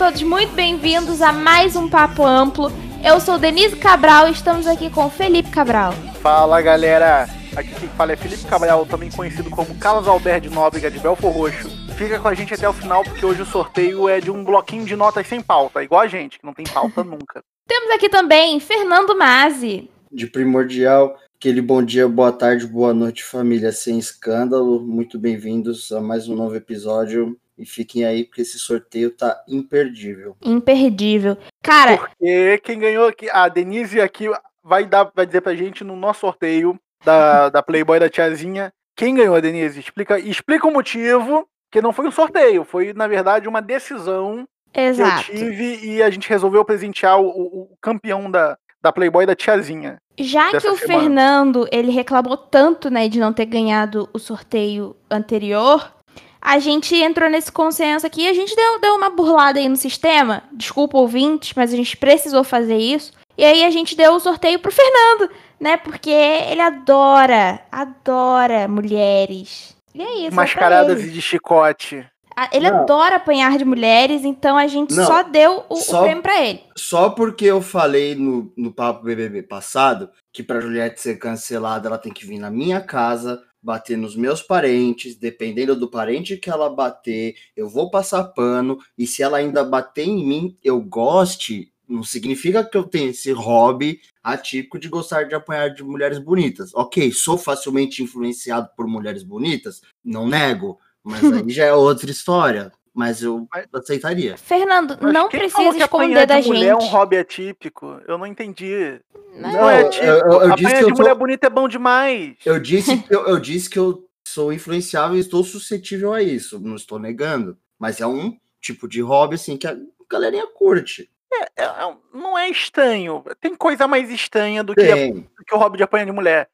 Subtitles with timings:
[0.00, 2.72] todos muito bem-vindos a mais um Papo Amplo.
[3.04, 5.92] Eu sou Denise Cabral e estamos aqui com Felipe Cabral.
[6.22, 10.90] Fala galera, aqui quem fala é Felipe Cabral, também conhecido como Carlos Alberto de Nóbrega
[10.90, 11.68] de Belfor Roxo.
[11.98, 14.86] Fica com a gente até o final porque hoje o sorteio é de um bloquinho
[14.86, 17.42] de notas sem pauta, igual a gente, que não tem pauta nunca.
[17.68, 19.90] Temos aqui também Fernando Mazzi.
[20.10, 24.80] De primordial, aquele bom dia, boa tarde, boa noite, família sem escândalo.
[24.80, 27.38] Muito bem-vindos a mais um novo episódio.
[27.60, 30.34] E fiquem aí, porque esse sorteio tá imperdível.
[30.42, 31.36] Imperdível.
[31.62, 31.98] Cara.
[31.98, 34.24] Porque quem ganhou aqui, a Denise aqui
[34.64, 38.72] vai, dar, vai dizer pra gente no nosso sorteio da, da Playboy da Tiazinha.
[38.96, 39.78] Quem ganhou, Denise?
[39.78, 45.26] Explica, explica o motivo, que não foi um sorteio, foi, na verdade, uma decisão Exato.
[45.26, 49.26] que eu tive e a gente resolveu presentear o, o, o campeão da, da Playboy
[49.26, 49.98] da Tiazinha.
[50.18, 51.00] Já que o semana.
[51.00, 55.92] Fernando, ele reclamou tanto, né, de não ter ganhado o sorteio anterior,
[56.40, 60.42] a gente entrou nesse consenso aqui, a gente deu, deu uma burlada aí no sistema.
[60.52, 63.12] Desculpa, ouvintes, mas a gente precisou fazer isso.
[63.36, 65.76] E aí a gente deu o sorteio pro Fernando, né?
[65.76, 69.76] Porque ele adora, adora mulheres.
[69.94, 70.36] E é isso.
[70.36, 72.06] Mascaradas e de chicote.
[72.52, 72.80] Ele não.
[72.80, 76.40] adora apanhar de mulheres, então a gente não, só deu o, só, o, prêmio pra
[76.42, 76.62] ele.
[76.76, 81.98] Só porque eu falei no, no Papo BBB passado que pra Juliette ser cancelada ela
[81.98, 86.68] tem que vir na minha casa, bater nos meus parentes, dependendo do parente que ela
[86.68, 92.02] bater, eu vou passar pano, e se ela ainda bater em mim, eu goste, não
[92.02, 96.72] significa que eu tenho esse hobby atípico de gostar de apanhar de mulheres bonitas.
[96.74, 102.72] Ok, sou facilmente influenciado por mulheres bonitas, não nego, mas aí já é outra história.
[102.92, 104.36] Mas eu aceitaria.
[104.36, 106.48] Fernando, não precisa esconder da gente.
[106.48, 108.00] Mulher é um hobby atípico.
[108.06, 109.00] Eu não entendi.
[109.34, 110.06] Não, não é atípico.
[110.06, 112.34] Eu, eu, eu disse que de mulher bonita é bom demais.
[112.44, 116.58] Eu disse, que eu, eu disse que eu sou influenciável e estou suscetível a isso.
[116.58, 117.56] Não estou negando.
[117.78, 119.76] Mas é um tipo de hobby assim que a
[120.10, 121.08] galerinha curte.
[121.32, 123.24] É, é, é não é estranho.
[123.40, 126.48] Tem coisa mais estranha do que, a, do que o hobby de apanhar de mulher.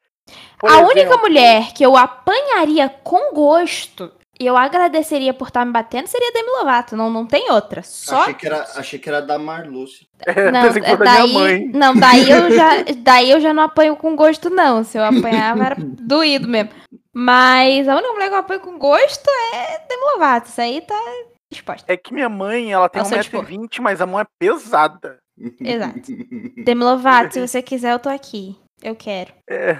[0.59, 4.11] Por a exemplo, única mulher que eu apanharia com gosto
[4.45, 7.81] eu agradeceria por estar tá me batendo, seria Demi Lovato, não, não tem outra.
[7.81, 8.21] Só...
[8.21, 10.07] Achei, que era, achei que era da Marluce.
[10.25, 14.49] É, não, é, daí, não, daí eu, já, daí eu já não apanho com gosto,
[14.49, 14.83] não.
[14.83, 16.71] Se eu apanhava, era doído mesmo.
[17.13, 20.49] Mas a única mulher que eu apanho com gosto é Demi Lovato.
[20.49, 20.99] Isso aí tá
[21.51, 21.91] exposta.
[21.91, 25.19] É que minha mãe, ela tem 1,20m, mas a mão é pesada.
[25.59, 26.01] Exato.
[26.63, 28.57] Demi Lovato, se você quiser, eu tô aqui.
[28.81, 29.31] Eu quero.
[29.47, 29.77] É.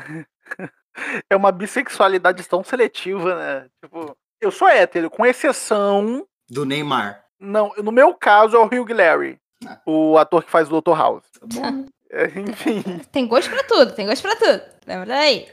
[1.30, 3.68] É uma bissexualidade tão seletiva, né?
[3.84, 6.26] Tipo, eu sou hétero, com exceção.
[6.50, 7.24] Do Neymar.
[7.40, 9.80] Não, no meu caso é o Hugh Larry, ah.
[9.86, 10.96] o ator que faz o Dr.
[10.96, 11.24] House.
[11.40, 11.74] Tá
[12.12, 12.82] é, enfim.
[13.12, 14.62] Tem gosto pra tudo, tem gosto pra tudo.
[14.86, 15.48] Lembra daí?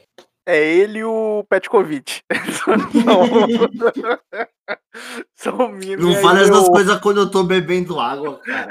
[0.46, 2.20] É ele e o Petkovic.
[5.34, 6.70] São, são Não fala essas eu...
[6.70, 8.68] coisas quando eu tô bebendo água, cara.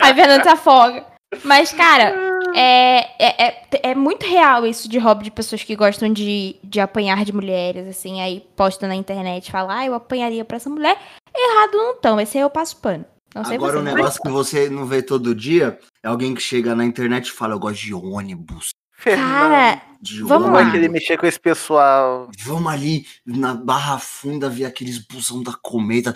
[0.00, 1.11] Aí Fernando se afoga.
[1.44, 2.14] Mas, cara,
[2.54, 6.80] é, é, é, é, muito real isso de hobby de pessoas que gostam de, de
[6.80, 10.98] apanhar de mulheres, assim, aí postam na internet, falam, ah, eu apanharia pra essa mulher.
[11.34, 13.04] Errado não tão, esse aí eu passo pano.
[13.34, 16.42] Não sei Agora, você, um negócio que você não vê todo dia é alguém que
[16.42, 18.70] chega na internet e fala, eu gosto de ônibus.
[19.02, 20.70] Cara, de vamos lá.
[20.70, 22.28] querer mexer com esse pessoal.
[22.38, 26.12] Vamos ali na Barra Funda ver aqueles busão da Cometa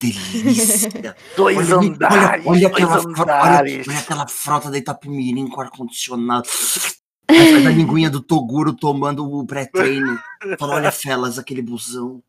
[0.00, 1.16] delícia.
[1.36, 2.46] dois olha, andares.
[2.46, 3.72] Olha, olha, aquela, andares.
[3.72, 6.48] Olha, olha, aquela frota da Itapemirim com ar-condicionado.
[7.28, 10.18] a linguinha do Toguro tomando o pré-treino.
[10.58, 12.22] Fala, olha, Felas, aquele busão.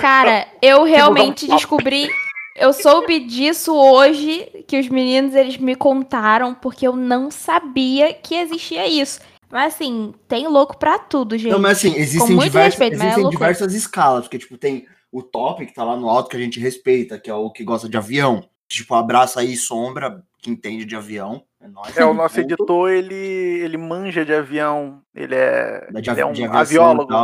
[0.00, 2.08] Cara, eu realmente descobri.
[2.54, 8.34] Eu soube disso hoje, que os meninos eles me contaram, porque eu não sabia que
[8.34, 9.20] existia isso.
[9.50, 11.52] Mas assim, tem louco pra tudo, gente.
[11.52, 15.22] Não, mas assim, existem, diversas, respeito, é existem é diversas escalas, porque, tipo, tem o
[15.22, 17.88] top que tá lá no alto que a gente respeita, que é o que gosta
[17.88, 18.44] de avião.
[18.68, 21.42] Tipo, abraça aí sombra, que entende de avião.
[21.58, 25.00] É, nóis, é o nosso editor, ele, ele manja de avião.
[25.14, 27.14] Ele é, de, ele é um aviólogo.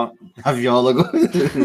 [0.43, 1.05] Aviólogo.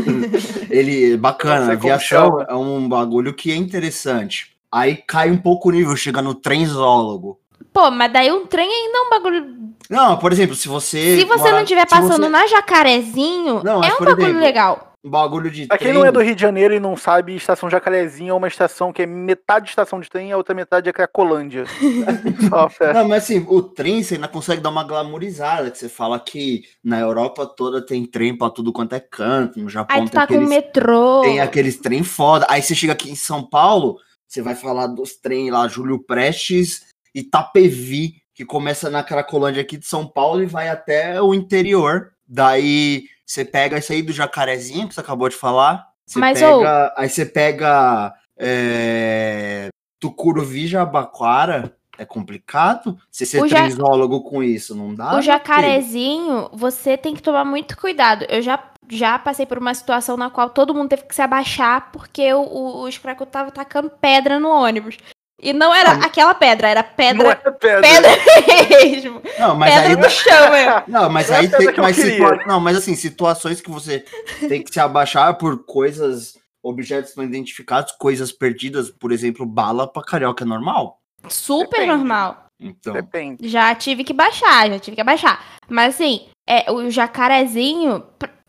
[0.69, 4.57] ele, bacana, aviação é um bagulho que é interessante.
[4.69, 7.39] Aí cai um pouco o nível, chega no trenzólogo.
[7.77, 9.57] Pô, mas daí um trem ainda é um bagulho.
[9.87, 11.19] Não, por exemplo, se você.
[11.19, 11.51] Se você mora...
[11.51, 12.29] não estiver passando você...
[12.29, 16.19] na Jacarezinho, não, é um bagulho exemplo, legal bagulho de Pra quem não é do
[16.19, 19.69] Rio de Janeiro e não sabe, estação Jacarezinho é uma estação que é metade de
[19.69, 21.63] estação de trem e a outra metade é Cracolândia.
[22.93, 26.63] não, mas assim, o trem você ainda consegue dar uma glamourizada, que você fala que
[26.83, 30.27] na Europa toda tem trem pra tudo quanto é canto, no Japão Aí tu tá
[30.27, 31.21] tem aqueles, com metrô.
[31.21, 32.45] Tem aqueles trem foda.
[32.49, 33.97] Aí você chega aqui em São Paulo,
[34.27, 39.77] você vai falar dos trem lá, Júlio Prestes e Tapevi, que começa na Cracolândia aqui
[39.77, 42.11] de São Paulo e vai até o interior.
[42.27, 45.87] Daí você pega isso aí do jacarezinho que você acabou de falar.
[46.05, 49.69] Você Mas pega, Aí você pega é,
[49.99, 55.15] Tucuruvi Jabaquara, é complicado você ser O ja- trisólogo com isso, não dá?
[55.17, 58.25] o jacarezinho, você tem que tomar muito cuidado.
[58.29, 61.91] Eu já, já passei por uma situação na qual todo mundo teve que se abaixar
[61.91, 64.97] porque o, o, o Scrackle tava tacando pedra no ônibus.
[65.39, 67.81] E não era Ah, aquela pedra, era Não pedra, é pedra.
[67.91, 69.21] pedra mesmo.
[69.37, 70.83] Não, mas pedra aí no chão, é.
[70.87, 74.03] Não, mas Não é aí tem que mas situa- Não, mas assim, situações que você
[74.47, 80.01] tem que se abaixar por coisas, objetos não identificados, coisas perdidas, por exemplo, bala pra
[80.03, 80.99] carioca é normal.
[81.29, 81.87] Super Depende.
[81.87, 82.45] normal.
[82.59, 83.47] Então, Depende.
[83.47, 85.39] Já tive que baixar, já tive que abaixar.
[85.69, 88.03] Mas assim, é, o jacarezinho,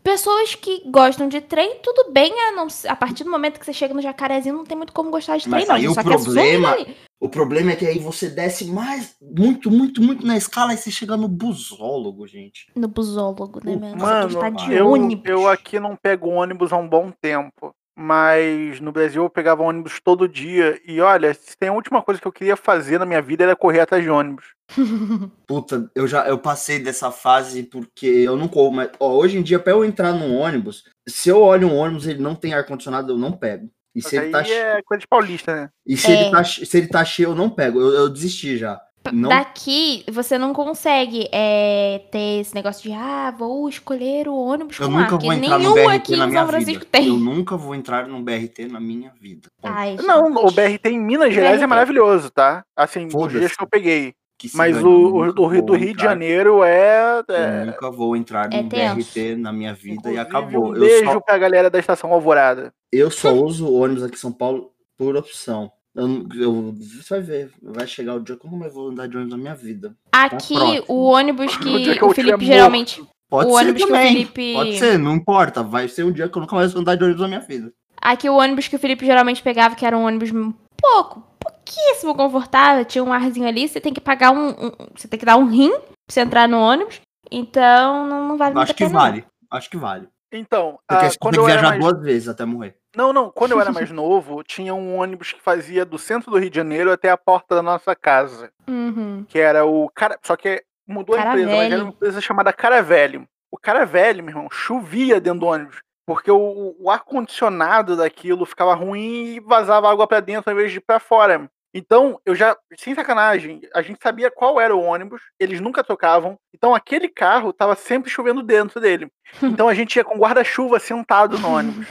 [0.08, 3.74] pessoas que gostam de trem, tudo bem, a, não a partir do momento que você
[3.74, 5.74] chega no jacarezinho, não tem muito como gostar de trem, Mas não.
[5.74, 6.76] aí o só quer problema-
[7.20, 10.90] o problema é que aí você desce mais, muito, muito, muito na escala e você
[10.90, 12.68] chega no busólogo, gente.
[12.74, 13.96] No busólogo, né, meu?
[13.96, 15.28] Mano, você tá de eu, ônibus.
[15.30, 17.74] eu aqui não pego ônibus há um bom tempo.
[18.00, 20.80] Mas no Brasil eu pegava ônibus todo dia.
[20.86, 23.56] E olha, se tem a última coisa que eu queria fazer na minha vida era
[23.56, 24.44] correr atrás de ônibus.
[25.48, 29.42] Puta, eu já eu passei dessa fase porque eu não corro, mas ó, hoje em
[29.42, 32.54] dia, pra eu entrar num ônibus, se eu olho um ônibus e ele não tem
[32.54, 33.68] ar-condicionado, eu não pego.
[33.94, 35.70] E Mas se ele tá, é coisa de paulista, né?
[35.84, 36.14] e se É.
[36.14, 37.80] ele tá, che- se ele tá cheio, eu não pego.
[37.80, 38.80] Eu, eu desisti já.
[39.12, 44.78] Não Daqui, você não consegue é, ter esse negócio de, ah, vou escolher o ônibus
[44.78, 46.78] Eu com nunca ar, vou entrar no nenhum BRT aqui na em minha São Francisco
[46.80, 46.86] vida.
[46.92, 47.08] tem.
[47.08, 49.48] Eu nunca vou entrar num BRT na minha vida.
[49.62, 50.38] Ai, Não, gente.
[50.44, 51.64] o BRT em Minas Gerais BRT.
[51.64, 52.64] é maravilhoso, tá?
[52.76, 53.38] Assim, Foda-se.
[53.38, 54.12] dias que eu peguei.
[54.36, 57.22] Que Mas o, o nunca do, Rio- do vou Rio de Janeiro é.
[57.28, 58.94] Eu é nunca vou entrar É num tenso.
[58.94, 60.66] BRT na minha vida e inclusive, acabou.
[60.70, 62.72] Um Eu beijo só, pra galera da estação Alvorada.
[62.92, 65.72] eu só uso ônibus aqui em São Paulo por opção.
[65.98, 69.16] Eu, eu- você vai ver, vai chegar o dia que eu não vou andar de
[69.16, 69.96] ônibus na minha vida.
[70.12, 70.84] Aqui, próximo.
[70.88, 73.02] o ônibus que que eu o Felipe geralmente.
[73.28, 74.12] Pode O ser ônibus que o também.
[74.12, 75.62] Felipe- Pode ser, não importa.
[75.62, 77.72] Vai ser um dia que eu nunca mais vou andar de ônibus na minha vida.
[78.00, 82.14] Aqui o ônibus que o Felipe geralmente pegava, que era um ônibus um pouco, pouquíssimo
[82.14, 84.50] confortável, tinha um arzinho ali, você tem que pagar um.
[84.50, 87.00] um- você tem que dar um rim pra você entrar no ônibus.
[87.30, 89.24] Então não, não vale muito Acho a que vale.
[89.50, 90.06] Acho que vale.
[90.32, 91.84] Então, Porque ah, você quando tem que eu era viajar mais...
[91.84, 92.76] duas vezes até morrer.
[92.94, 93.30] Não, não.
[93.30, 96.56] Quando eu era mais novo, tinha um ônibus que fazia do centro do Rio de
[96.56, 98.50] Janeiro até a porta da nossa casa.
[98.68, 99.24] Uhum.
[99.28, 100.18] Que era o cara.
[100.22, 103.26] Só que mudou a empresa, mas era uma empresa chamada Caravelho.
[103.50, 105.80] O Caravelho, meu irmão, chovia dentro do ônibus.
[106.06, 110.78] Porque o, o ar-condicionado daquilo ficava ruim e vazava água pra dentro ao invés de
[110.78, 111.50] ir pra fora.
[111.78, 116.36] Então, eu já, sem sacanagem, a gente sabia qual era o ônibus, eles nunca tocavam.
[116.52, 119.08] Então, aquele carro tava sempre chovendo dentro dele.
[119.40, 121.86] Então, a gente ia com guarda-chuva sentado no ônibus.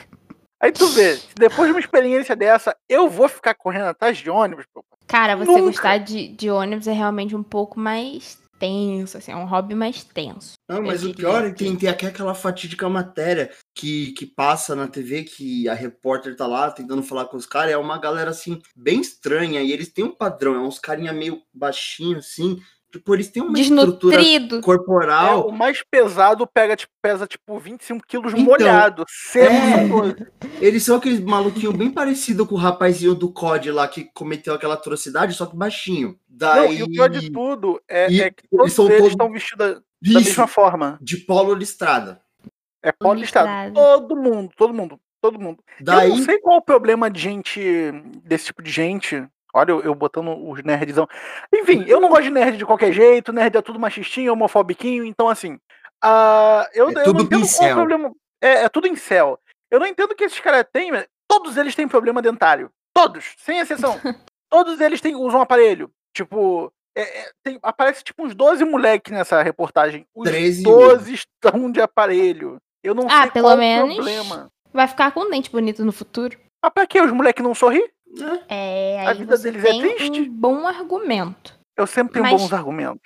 [0.60, 4.30] Aí tu vê, se depois de uma experiência dessa, eu vou ficar correndo atrás de
[4.30, 4.84] ônibus, pô.
[5.08, 5.62] Cara, você Nunca.
[5.62, 10.04] gostar de, de ônibus é realmente um pouco mais tenso, assim, é um hobby mais
[10.04, 10.54] tenso.
[10.70, 14.88] Não, mas o pior é que tem, tem aquela fatídica matéria que, que passa na
[14.88, 18.62] TV, que a repórter tá lá tentando falar com os caras, é uma galera assim,
[18.76, 22.60] bem estranha, e eles têm um padrão, é uns carinha meio baixinho assim,
[22.92, 24.58] tipo, eles têm uma estrutura Desnutrido.
[24.58, 25.48] É, corporal.
[25.48, 29.04] o mais pesado pega, tipo, pesa tipo 25 quilos Então, molhado,
[29.36, 29.88] é.
[29.88, 30.28] todo.
[30.62, 34.74] Eles são aqueles maluquinho bem parecido com o rapazinho do COD lá que cometeu aquela
[34.76, 36.18] atrocidade, só que baixinho.
[36.30, 38.98] Não, Daí, e o pior de tudo é, E é que eles todos são eles
[38.98, 39.82] todos- estão vestidos da, da
[40.20, 40.98] Isso, mesma forma.
[41.02, 42.22] de polo listrada.
[42.84, 43.48] É polistrado.
[43.50, 43.74] Listrado.
[43.74, 45.64] Todo mundo, todo mundo, todo mundo.
[45.80, 47.60] Eu Daí, não sei qual o problema de gente,
[48.24, 49.28] desse tipo de gente.
[49.58, 51.08] Olha, eu, eu botando os nerdzão.
[51.54, 55.28] Enfim, eu não gosto de nerd de qualquer jeito, nerd é tudo machistinho, homofobiquinho, então
[55.28, 55.60] assim.
[56.04, 57.76] ah, eu, É eu não tudo entendo qual é o pincel.
[57.76, 58.12] problema.
[58.42, 59.40] É, é tudo em céu.
[59.72, 60.92] Eu não entendo o que esses caras têm,
[61.28, 62.70] todos eles têm problema dentário.
[62.94, 64.00] Todos, sem exceção.
[64.50, 65.90] todos eles têm, usam aparelho.
[66.16, 70.06] Tipo, é- é, tem- aparece tipo uns 12 moleques nessa reportagem.
[70.16, 72.58] Os 13 12 estão de aparelho.
[72.84, 73.92] Eu não Ah, sei pelo qual menos.
[73.92, 74.48] o problema.
[74.72, 76.38] Vai ficar com um dente bonito no futuro.
[76.62, 77.84] Ah, pra que os moleques não sorri?
[78.16, 78.40] Né?
[78.50, 80.22] É, A vida você deles é triste?
[80.22, 81.54] um bom argumento.
[81.76, 83.02] Eu sempre tenho Mas- bons argumentos.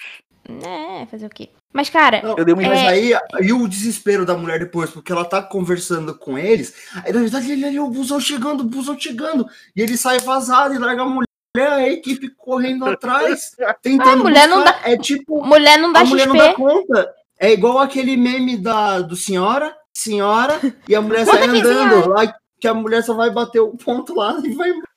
[0.65, 1.50] É, fazer o quê?
[1.74, 2.88] Mas, cara, Não, Eu dei uma Mas É.
[2.88, 6.74] aí, aí o desespero da mulher depois, porque ela tá conversando com eles,
[7.05, 10.74] aí na verdade ele ali, o busão chegando, o busão chegando, e ele sai vazado
[10.74, 11.27] e larga a mulher,
[11.72, 14.89] a equipe correndo atrás, tentando A mulher não buscar.
[14.89, 16.38] É tipo, mulher não dá a mulher XP.
[16.38, 17.13] não dá conta.
[17.39, 22.67] É igual aquele meme da, do senhora, senhora, e a mulher sai andando, lá, que
[22.67, 24.90] a mulher só vai bater o ponto lá e vai embora.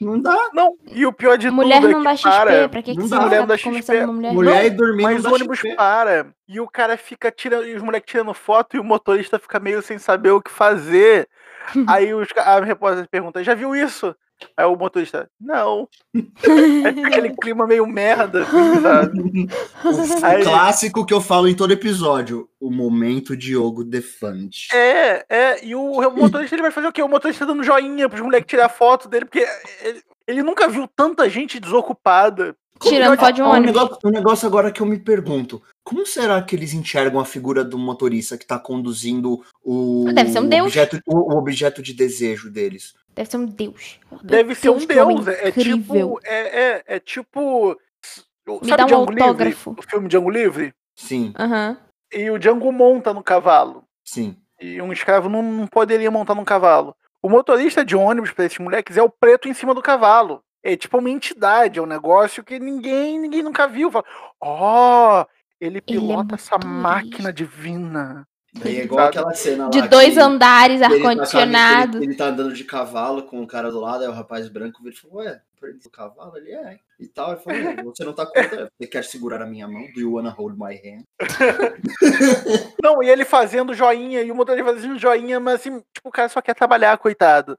[0.00, 0.36] Não dá.
[0.52, 2.28] Não, e o pior de mulher tudo é não que dá XP.
[2.28, 3.16] para, pra que, que não dá.
[3.16, 4.06] vai Mulher não dá XP.
[4.06, 4.32] mulher?
[4.34, 5.74] Mulher Não, e dormindo mas não o ônibus XP.
[5.74, 9.58] para e o cara fica tirando, e os moleques tirando foto e o motorista fica
[9.58, 11.28] meio sem saber o que fazer.
[11.88, 14.14] Aí os, a repórter pergunta: já viu isso?
[14.56, 15.88] Aí o motorista, não.
[17.08, 19.48] Aquele clima meio merda, assim, sabe?
[20.22, 24.68] Aí- clássico que eu falo em todo episódio: o momento Diogo Defante.
[24.74, 27.02] É, é, e o, o motorista ele vai fazer o quê?
[27.02, 29.46] O motorista dando joinha pros moleques tirar foto dele, porque
[29.82, 32.54] ele, ele nunca viu tanta gente desocupada.
[32.78, 33.74] Tirando foto de um ônibus.
[33.74, 37.64] negócio, um negócio agora que eu me pergunto: como será que eles enxergam a figura
[37.64, 40.66] do motorista que tá conduzindo o, Deve ser um deus.
[40.66, 42.94] objeto, o objeto de desejo deles?
[43.16, 43.98] Deve ser um deus.
[44.22, 45.26] Deve ser um deus.
[45.26, 46.16] É, é incrível.
[46.16, 46.20] tipo.
[46.24, 47.76] É, é, é tipo.
[48.46, 49.22] Me Sabe dá um Django Livre?
[49.24, 49.74] autógrafo.
[49.76, 50.74] O filme Django Livre?
[50.94, 51.76] Sim, Aham.
[52.12, 53.84] E o Django monta no cavalo.
[54.04, 54.36] sim.
[54.58, 56.96] E um escravo não, não poderia montar num cavalo.
[57.22, 60.42] O motorista de ônibus pra esses moleques é o preto em cima do cavalo.
[60.62, 63.90] É tipo uma entidade, é um negócio que ninguém ninguém nunca viu.
[63.90, 64.04] Fala,
[64.40, 65.26] ó,
[65.60, 68.26] ele Ele é pilota essa máquina divina.
[68.58, 69.18] Daí é igual Sabe?
[69.18, 69.70] aquela cena lá.
[69.70, 71.98] De dois andares, ele tá ar-condicionado.
[71.98, 74.82] Ele, ele tá andando de cavalo com o cara do lado, aí o rapaz branco
[74.82, 76.36] vira e falou: Ué, perdi o cavalo?
[76.36, 76.78] Ele é.
[76.98, 77.32] E tal.
[77.32, 78.68] Ele falou: "Ué, Você não tá contra?
[78.80, 79.86] Você quer segurar a minha mão?
[79.94, 81.02] Do you wanna hold my hand?
[82.82, 86.28] Não, e ele fazendo joinha, e o motorista fazendo joinha, mas assim, tipo, o cara
[86.28, 87.58] só quer trabalhar, coitado.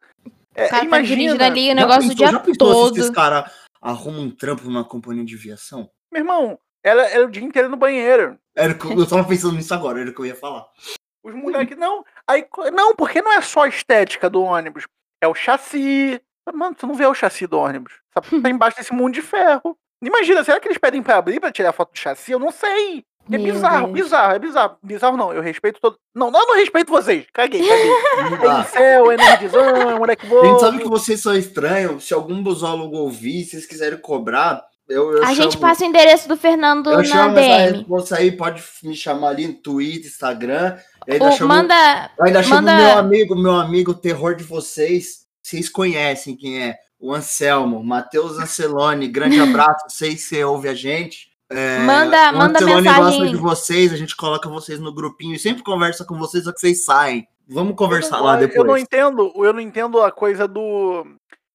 [0.56, 2.54] É, O cara tá dirigindo imagina, ali o Já negócio o pensou- dia já pensou
[2.54, 2.98] se todo.
[2.98, 3.52] esses caras
[3.82, 5.90] arrumam um trampo numa companhia de aviação?
[6.12, 8.38] meu irmão, ela era o dia inteiro no banheiro.
[8.56, 10.66] Era eu tava pensando nisso agora, era o que eu ia falar.
[11.24, 12.06] Os moleques, não.
[12.28, 14.86] Aí, não, porque não é só a estética do ônibus.
[15.22, 16.22] É o chassi.
[16.54, 17.94] Mano, tu não vê o chassi do ônibus.
[18.14, 19.78] Tá tá embaixo desse mundo de ferro.
[20.02, 22.32] Imagina, será que eles pedem pra abrir pra tirar foto do chassi?
[22.32, 23.04] Eu não sei.
[23.30, 24.04] É Meu bizarro, Deus.
[24.06, 24.78] bizarro, é bizarro.
[24.82, 25.98] Bizarro não, eu respeito todo.
[26.16, 27.26] Não, não, eu não respeito vocês.
[27.34, 28.38] Caguei, caguei.
[28.40, 30.46] Não É incel, é nerdzão, é moleque A bom.
[30.46, 32.08] gente sabe que vocês são estranhos.
[32.08, 35.88] Se algum busólogo ouvir, se vocês quiserem cobrar, eu, eu A gente chamo- passa o
[35.88, 37.78] endereço do Fernando Eu na chamo essa DM.
[37.80, 40.78] resposta aí, pode me chamar ali no Twitter, Instagram.
[41.06, 42.12] Eu ainda O- chamo, manda.
[42.18, 45.26] eu ainda chamo manda- meu amigo, meu amigo terror de vocês.
[45.42, 46.76] Vocês conhecem quem é?
[47.00, 49.08] O Anselmo, Matheus Ancelone.
[49.08, 49.40] Grande
[49.72, 51.28] abraço, sei que você ouve a gente.
[51.50, 53.04] É, Manda- o manda Ancelone mensagem.
[53.04, 56.52] gosta de vocês, a gente coloca vocês no grupinho e sempre conversa com vocês, só
[56.52, 57.26] que vocês saem.
[57.48, 58.82] Vamos conversar não- lá Eu não depois.
[58.84, 61.06] entendo, eu não entendo a coisa do.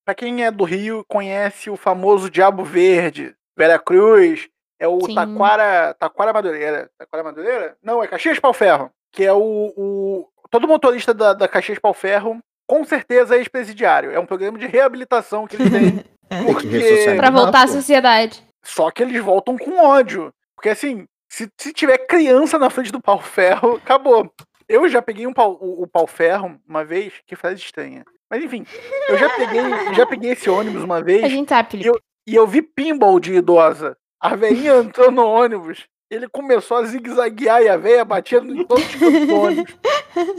[0.05, 4.49] Pra quem é do Rio, conhece o famoso Diabo Verde, Vera Cruz,
[4.81, 5.15] é o Sim.
[5.15, 5.95] Taquara.
[5.99, 6.91] Taquara Madureira.
[6.99, 7.77] Taquara Madureira?
[7.83, 8.91] Não, é Caxias Pau Ferro.
[9.13, 9.73] Que é o.
[9.77, 14.11] o- todo motorista da, da Caxias Pau Ferro, com certeza é ex-presidiário.
[14.11, 16.05] É um programa de reabilitação que eles têm.
[16.47, 17.15] porque.
[17.17, 18.43] Pra voltar à sociedade.
[18.65, 20.33] Só que eles voltam com ódio.
[20.57, 24.33] Porque assim, se, se tiver criança na frente do pau ferro, acabou.
[24.69, 28.05] Eu já peguei um pau, o, o pau ferro uma vez, que frase estranha.
[28.33, 28.65] Mas enfim,
[29.11, 29.62] eu já peguei,
[29.95, 31.89] já peguei esse ônibus uma A vez gente sabe, Felipe.
[31.91, 33.95] eu- e eu vi pinball de idosa.
[34.19, 38.85] A velhinha entrou no ônibus, ele começou a zigue-zaguear e a velha batia em todos
[38.95, 39.75] os ônibus.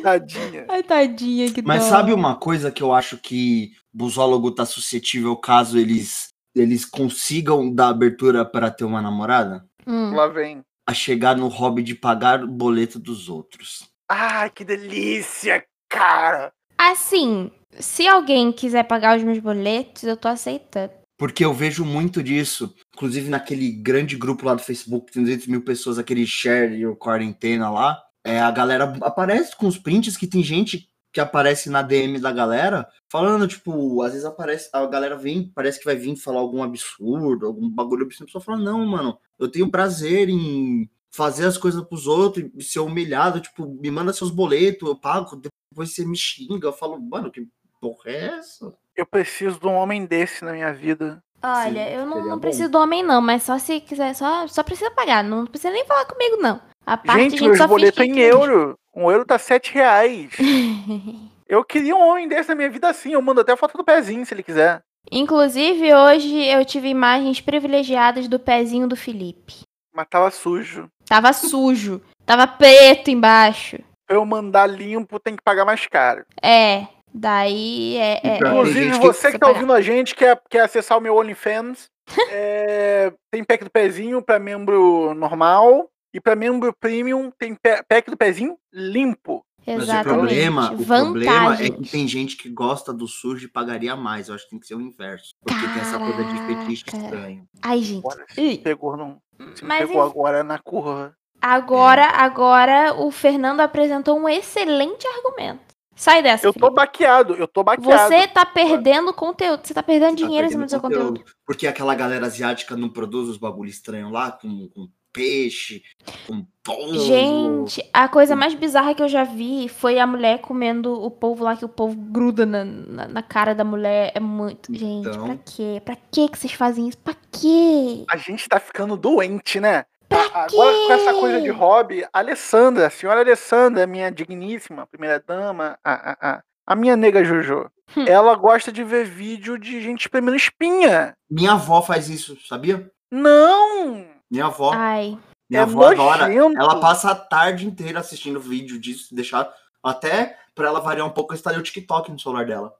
[0.01, 0.65] Tadinha.
[0.69, 1.89] Ai, tadinha, que Mas dó.
[1.89, 7.89] sabe uma coisa que eu acho que busólogo tá suscetível caso eles, eles consigam dar
[7.89, 9.65] abertura para ter uma namorada?
[9.85, 10.13] Hum.
[10.15, 10.61] Lá vem.
[10.87, 13.87] A chegar no hobby de pagar o boleto dos outros.
[14.09, 16.51] Ai, que delícia, cara.
[16.77, 20.91] Assim, se alguém quiser pagar os meus boletos, eu tô aceitando.
[21.17, 22.73] Porque eu vejo muito disso.
[22.93, 27.69] Inclusive naquele grande grupo lá do Facebook, tem 200 mil pessoas, aquele share e quarentena
[27.69, 28.01] lá.
[28.23, 32.31] É, a galera aparece com os prints que tem gente que aparece na DM da
[32.31, 36.63] galera falando, tipo, às vezes aparece, a galera vem, parece que vai vir falar algum
[36.63, 38.25] absurdo, algum bagulho absurdo.
[38.25, 43.39] Pessoa fala, não, mano, eu tenho prazer em fazer as coisas pros outros ser humilhado,
[43.39, 45.39] tipo, me manda seus boletos, eu pago,
[45.73, 46.67] você me xinga.
[46.67, 47.47] Eu falo, mano, que
[47.81, 48.73] porra é essa?
[48.95, 51.21] Eu preciso de um homem desse na minha vida.
[51.41, 54.63] Olha, Sim, eu não, não preciso do homem, não, mas só se quiser, só, só
[54.63, 55.23] precisa pagar.
[55.23, 56.61] Não precisa nem falar comigo, não.
[56.85, 58.77] A parte a gente, gente meus só que- em euro.
[58.95, 60.29] Um euro tá sete reais.
[61.47, 63.11] Eu queria um homem desse na minha vida assim.
[63.13, 64.81] Eu mando até a foto do pezinho, se ele quiser.
[65.11, 69.61] Inclusive, hoje eu tive imagens privilegiadas do pezinho do Felipe.
[69.93, 70.89] Mas tava sujo.
[71.05, 72.01] Tava sujo.
[72.25, 73.77] Tava preto embaixo.
[74.13, 76.23] Pra eu mandar limpo, tem que pagar mais caro.
[76.39, 76.85] É.
[77.11, 78.19] Daí é.
[78.23, 79.53] é- Então, é- Inclusive, gente que você que tá pagar.
[79.55, 81.87] ouvindo a gente, quer, quer acessar o meu OnlyFans,
[82.31, 85.89] é, tem pack do pezinho pra membro normal.
[86.13, 87.57] E pra membro premium, tem
[87.89, 89.43] pack do pezinho limpo.
[89.65, 90.13] Mas o Exatamente.
[90.19, 94.27] problema, o problema é que tem gente que gosta do sujo e pagaria mais.
[94.29, 95.31] Eu acho que tem que ser o inverso.
[95.41, 97.05] Porque tem essa coisa de fetiche Caraca.
[97.15, 97.45] estranho.
[97.63, 98.03] Ai, gente.
[98.37, 99.17] Me pegou, não.
[99.63, 100.11] Mas pegou enfim.
[100.11, 101.15] agora na curva.
[101.43, 105.59] Agora, agora o Fernando apresentou um excelente argumento.
[105.93, 106.47] Sai dessa.
[106.47, 108.07] Eu tô baqueado, eu tô baqueado.
[108.07, 109.59] Você tá perdendo conteúdo.
[109.61, 111.23] Você tá perdendo Tá dinheiro em cima perdendo do seu conteúdo.
[111.45, 115.83] Porque aquela galera asiática não produz os bagulho estranho lá, com, com peixe,
[116.25, 116.99] com polvo.
[116.99, 121.43] Gente, a coisa mais bizarra que eu já vi foi a mulher comendo o polvo
[121.43, 124.11] lá, que o polvo gruda na, na, na cara da mulher.
[124.15, 124.73] É muito.
[124.73, 125.25] Gente, Então.
[125.25, 125.81] pra quê?
[125.83, 126.97] Pra quê que vocês fazem isso?
[126.97, 128.05] Pra quê?
[128.09, 129.85] A gente tá ficando doente, né?
[130.13, 135.19] Pra Agora com essa coisa de hobby, a Alessandra, a senhora Alessandra, minha digníssima primeira
[135.25, 138.05] dama, a, a, a, a minha nega Jojo, Hum.
[138.07, 141.13] ela gosta de ver vídeo de gente espremendo espinha.
[141.29, 142.89] Minha avó faz isso, sabia?
[143.11, 144.07] Não!
[144.31, 144.71] Minha avó.
[144.73, 145.17] Ai.
[145.49, 146.27] Minha é avó adora.
[146.27, 146.59] nojento.
[146.59, 149.53] Ela passa a tarde inteira assistindo vídeo disso, deixar
[149.83, 152.73] até pra ela variar um pouco, eu instalei o TikTok no celular dela.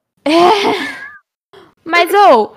[1.86, 2.56] Mas, ou,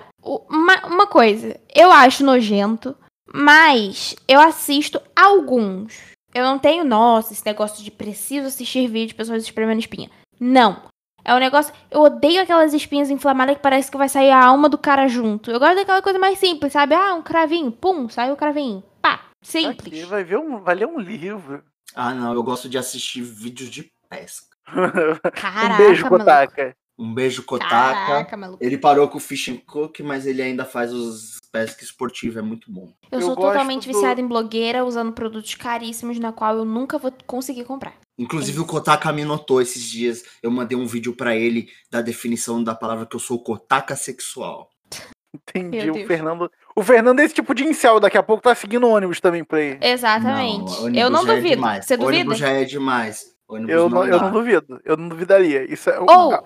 [0.49, 2.95] uma, uma coisa, eu acho nojento,
[3.33, 5.93] mas eu assisto alguns.
[6.33, 10.09] Eu não tenho, nossa, esse negócio de preciso assistir vídeo de pessoas espremendo espinha.
[10.39, 10.81] Não.
[11.23, 11.73] É um negócio.
[11.91, 15.51] Eu odeio aquelas espinhas inflamadas que parece que vai sair a alma do cara junto.
[15.51, 16.95] Eu gosto daquela coisa mais simples, sabe?
[16.95, 18.81] Ah, um cravinho, pum, saiu o cravinho.
[19.01, 20.03] Pá, Aqui, simples.
[20.05, 21.63] vai, ver um, vai ler um livro.
[21.93, 24.55] Ah, não, eu gosto de assistir vídeos de pesca.
[25.33, 26.07] Caraca, um beijo.
[26.07, 26.75] Kotaka.
[26.97, 27.69] Um beijo, Kotaka.
[27.69, 28.63] Caraca, maluco.
[28.63, 32.41] Ele parou com o Fish and Cook, mas ele ainda faz os pesca esportiva, é
[32.41, 32.91] muito bom.
[33.11, 36.97] Eu, Eu sou totalmente do- viciada em blogueira, usando produtos caríssimos, na qual eu nunca
[36.97, 37.93] vou conseguir comprar.
[38.17, 40.23] Inclusive o Kotaka me notou esses dias.
[40.41, 44.69] Eu mandei um vídeo pra ele da definição da palavra que eu sou Kotaka sexual.
[45.33, 45.89] Entendi.
[45.91, 46.07] O.
[46.07, 46.51] Fernando.
[46.75, 49.43] O Fernando é esse tipo de incel, daqui a pouco tá seguindo o ônibus também
[49.43, 49.79] pra ele.
[49.81, 50.71] Exatamente.
[50.71, 51.55] Não, ônibus eu não já é duvido.
[51.55, 51.85] demais.
[51.85, 52.17] Você duvida?
[52.19, 53.25] Ônibus já é demais.
[53.47, 54.25] Ônibus Eu não, eu dá.
[54.25, 54.81] não duvido.
[54.83, 55.71] Eu não duvidaria.
[55.71, 55.99] Isso é.
[55.99, 56.43] Ou,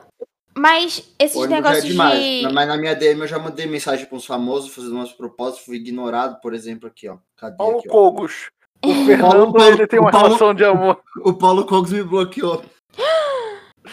[0.57, 2.19] mas esses Ônibus negócios é demais.
[2.19, 2.53] de.
[2.53, 5.77] Mas na minha DM eu já mandei mensagem para uns famosos fazendo umas propostas, fui
[5.77, 7.17] ignorado, por exemplo, aqui, ó.
[7.37, 7.91] Cadê Paulo aqui, ó?
[7.91, 8.49] Cogos.
[8.83, 10.99] O Fernando, Paulo- ele tem uma o Paulo- relação de amor.
[11.23, 12.63] O Paulo Cogos me bloqueou.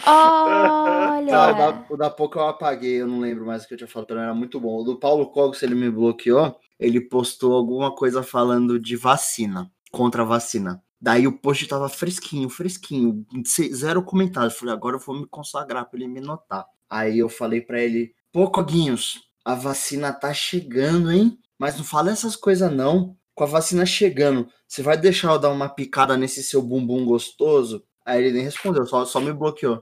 [0.05, 1.09] Olha!
[1.29, 3.77] Tá, o da, o da pouco eu apaguei, eu não lembro mais o que eu
[3.77, 4.79] tinha falado, era muito bom.
[4.79, 10.23] O do Paulo Cogos, ele me bloqueou, ele postou alguma coisa falando de vacina, contra
[10.23, 10.81] a vacina.
[11.01, 14.51] Daí o post tava fresquinho, fresquinho, se- zero comentário.
[14.51, 16.65] Falei, agora eu vou me consagrar pra ele me notar.
[16.89, 21.37] Aí eu falei pra ele, pô, Coguinhos, a vacina tá chegando, hein?
[21.57, 23.15] Mas não fala essas coisas não.
[23.33, 27.83] Com a vacina chegando, você vai deixar eu dar uma picada nesse seu bumbum gostoso?
[28.05, 29.81] Aí ele nem respondeu, só, só me bloqueou.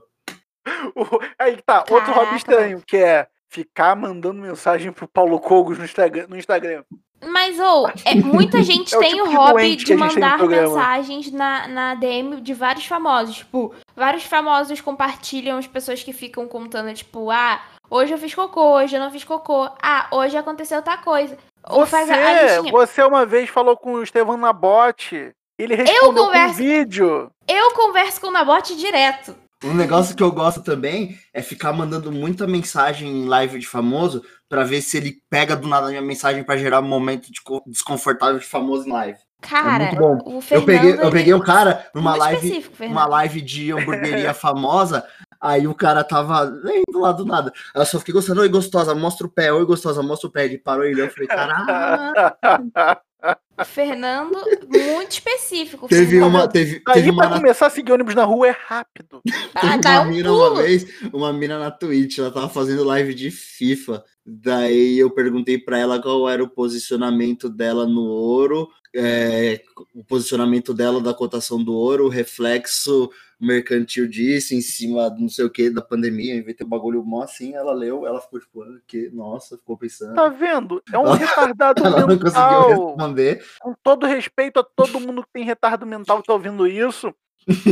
[1.38, 5.84] Aí que tá, outro hobby estranho, que é ficar mandando mensagem pro Paulo Cogos no
[5.84, 6.26] Instagram.
[6.28, 6.84] No Instagram.
[7.26, 11.66] Mas, ou, é, muita gente É o tem tipo o hobby de mandar mensagens na,
[11.68, 13.38] na DM de vários famosos.
[13.38, 18.76] Tipo, vários famosos compartilham as pessoas que ficam contando, tipo, ah, hoje eu fiz cocô,
[18.76, 19.68] hoje eu não fiz cocô.
[19.82, 21.36] Ah, hoje aconteceu tal coisa.
[21.68, 25.32] Ou Você, faz a, a você uma vez falou com o Estevão Nabote.
[25.58, 27.30] Ele respondeu com um converso- vídeo.
[27.48, 29.34] Eu converso com o Nabote direto.
[29.64, 34.22] Um negócio que eu gosto também é ficar mandando muita mensagem em live de famoso
[34.48, 37.42] pra ver se ele pega do nada a minha mensagem pra gerar um momento de
[37.42, 39.18] co- desconfortável de famoso em live.
[39.40, 40.18] Cara, muito bom.
[40.24, 40.66] o Eu Fernando...
[40.66, 45.04] peguei, eu peguei o cara numa live, uma live de hamburgueria famosa,
[45.40, 47.52] aí o cara tava lendo lá do nada.
[47.74, 50.44] Aí eu só fiquei gostando, oi gostosa, mostra o pé, oi gostosa, mostra o pé.
[50.44, 52.98] Ele parou e olhou, eu falei, caralho.
[53.64, 55.88] Fernando, muito específico.
[55.88, 56.30] Teve Fernando.
[56.30, 59.20] uma, teve, Aí teve pra uma, começar a seguir ônibus na rua é rápido.
[59.54, 62.84] Ah, Teve dá uma um mina uma vez, uma mina na Twitch, ela tava fazendo
[62.84, 64.02] live de FIFA.
[64.24, 69.62] Daí eu perguntei pra ela qual era o posicionamento dela no ouro, é,
[69.94, 73.08] o posicionamento dela da cotação do ouro, o reflexo
[73.40, 76.68] mercantil disso, em cima não sei o que da pandemia, em vez de ter um
[76.68, 80.14] bagulho mó assim, ela leu, ela ficou tipo, ah, que, nossa, ficou pensando.
[80.14, 80.82] Tá vendo?
[80.92, 82.68] É um Ela- retardado Ela não conseguiu mental.
[82.88, 83.44] responder.
[83.60, 87.14] Com todo respeito a todo mundo que tem retardo mental que tá ouvindo isso.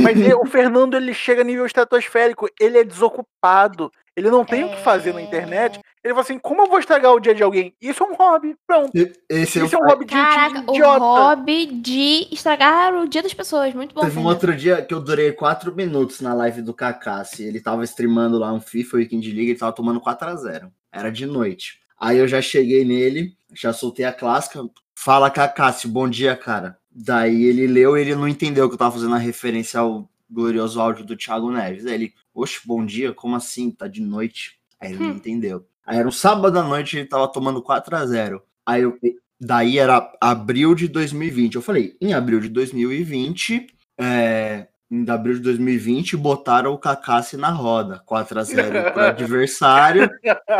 [0.02, 2.48] Mas ele- o Fernando ele chega a nível estratosférico.
[2.60, 3.90] Ele é desocupado.
[4.16, 5.78] Ele não tem o que fazer na internet.
[6.02, 7.74] Ele fala assim: como eu vou estragar o dia de alguém?
[7.80, 8.56] Isso é um hobby.
[8.66, 8.90] Pronto.
[9.28, 10.98] Esse Isso é um hobby de, de Caraca, o idiota.
[11.00, 13.74] hobby de estragar o dia das pessoas.
[13.74, 14.00] Muito bom.
[14.00, 14.32] Teve um Fernando.
[14.32, 17.44] outro dia que eu durei 4 minutos na live do Kakassi.
[17.44, 21.10] Ele tava streamando lá um FIFA Weekend League, ele tava tomando 4 a 0 Era
[21.10, 21.80] de noite.
[21.98, 24.64] Aí eu já cheguei nele, já soltei a clássica.
[24.94, 26.78] Fala, Kakassi, bom dia, cara.
[26.90, 30.80] Daí ele leu e ele não entendeu que eu tava fazendo a referência ao glorioso
[30.80, 31.84] áudio do Thiago Neves.
[31.86, 33.70] Aí ele, oxe, bom dia, como assim?
[33.70, 34.58] Tá de noite.
[34.80, 35.16] Aí ele não Hum.
[35.16, 35.66] entendeu.
[35.86, 38.98] Aí era um sábado à noite, ele tava tomando 4 a 0 Aí eu,
[39.40, 41.54] daí era abril de 2020.
[41.54, 47.50] Eu falei, em abril de 2020, é, em abril de 2020, botaram o Kakassi na
[47.50, 48.02] roda.
[48.04, 50.10] 4 a 0 pro adversário.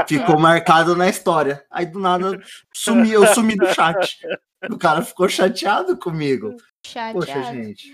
[0.08, 1.64] Ficou marcado na história.
[1.70, 2.40] Aí do nada
[2.72, 4.18] sumi, eu sumi do chat.
[4.70, 6.56] O cara ficou chateado comigo.
[6.86, 7.18] Chateado.
[7.18, 7.92] Poxa, gente.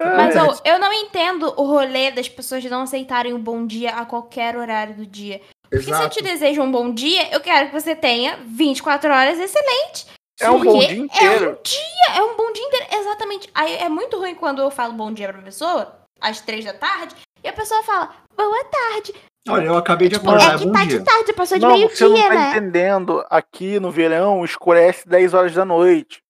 [0.00, 0.42] Mas É.
[0.42, 4.56] ô, eu não entendo o rolê das pessoas não aceitarem o bom dia a qualquer
[4.56, 5.40] horário do dia.
[5.62, 6.16] Porque se eu Exato.
[6.16, 10.06] te desejo um bom dia, eu quero que você tenha 24 horas excelente.
[10.40, 11.44] É um bom dia inteiro.
[11.44, 12.86] É um dia, é um bom dia inteiro.
[12.92, 13.48] Exatamente.
[13.54, 17.14] Aí é muito ruim quando eu falo bom dia pra pessoa, às três da tarde,
[17.42, 19.14] e a pessoa fala, boa tarde.
[19.48, 20.98] Olha, eu acabei de Tipo, acordar, é que bom tá dia.
[20.98, 22.50] de tarde, passou de Não, você não meio-dia, tá né?
[22.50, 23.24] entendendo.
[23.30, 26.20] Aqui no verão escurece 10 horas da noite.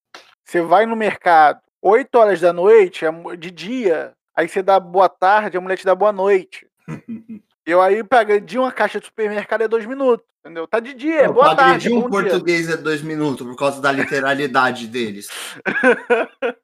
[0.47, 4.13] Você vai no mercado, 8 horas da noite, é de dia.
[4.35, 6.67] Aí você dá boa tarde, a mulher te dá boa noite.
[7.67, 10.67] Eu aí pra agredir uma caixa de supermercado é dois minutos, entendeu?
[10.67, 12.31] Tá de dia, é Não, boa tarde, agredir um bom dia.
[12.31, 15.29] português é dois minutos por causa da literalidade deles.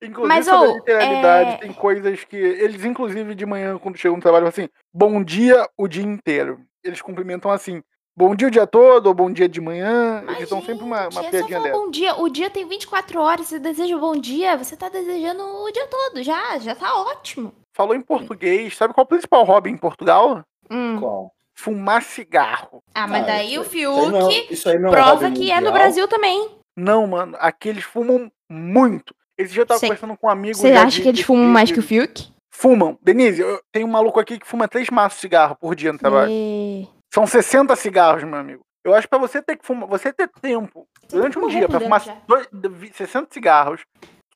[0.00, 2.36] Inclusive, Mas, sobre ô, a literalidade, é- tem coisas que.
[2.36, 6.60] Eles, inclusive, de manhã, quando chegam no trabalho, falam assim: bom dia o dia inteiro.
[6.84, 7.82] Eles cumprimentam assim:
[8.16, 10.22] bom dia o dia todo, ou bom dia de manhã.
[10.26, 11.76] Mas, eles dão sempre uma, uma é piadinha dessa.
[11.76, 12.14] bom dia.
[12.16, 13.46] O dia tem 24 horas.
[13.46, 16.22] Você deseja bom dia, você tá desejando o dia todo.
[16.22, 17.52] Já, já tá ótimo.
[17.74, 18.76] Falou em português.
[18.76, 20.42] Sabe qual é o principal hobby em Portugal?
[20.70, 20.98] Hum.
[20.98, 21.30] Qual?
[21.58, 22.80] Fumar cigarro.
[22.94, 24.94] Ah, mas Ah, daí isso- o isso aí não- Fiuk isso aí não é um
[24.94, 25.72] prova que é no mundial?
[25.72, 26.50] Brasil também.
[26.76, 29.14] Não, mano, aqui eles fumam muito.
[29.38, 30.54] Esse dia eu tava Cê- conversando com um amigo.
[30.56, 32.28] Você acha de- que eles de- fumam de- mais de- que o Fiuk?
[32.54, 32.98] Fumam.
[33.02, 35.98] Denise, eu tenho um maluco aqui que fuma três maços de cigarro por dia no
[35.98, 36.30] trabalho.
[36.30, 36.88] E...
[37.16, 38.60] São 60 cigarros, meu amigo.
[38.84, 41.80] Eu acho que pra você ter que fumar, você ter tempo durante um dia pra
[41.80, 42.14] fumar já.
[42.28, 43.80] dois- de- 60 cigarros,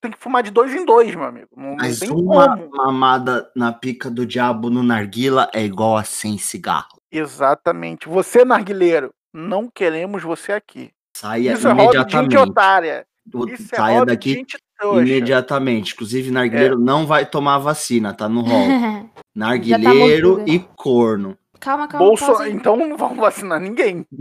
[0.01, 1.49] tem que fumar de dois em dois, meu amigo.
[1.55, 2.71] Não, Mas tem uma como.
[2.75, 6.99] mamada na pica do diabo no narguila é igual a 100 cigarros.
[7.13, 8.09] Exatamente.
[8.09, 10.91] Você, narguileiro, não queremos você aqui.
[11.15, 12.37] Saia Isso é gente imediatamente.
[12.39, 13.05] otária.
[13.35, 14.43] O- Isso é Saia de daqui
[14.83, 15.93] imediatamente.
[15.93, 18.49] Inclusive, narguileiro não vai tomar vacina, tá no rol.
[19.15, 21.37] tá Narguileiro morto, e corno.
[21.61, 22.07] Calma, calma.
[22.07, 22.45] Bolso...
[22.45, 24.07] Então não vamos vacinar ninguém.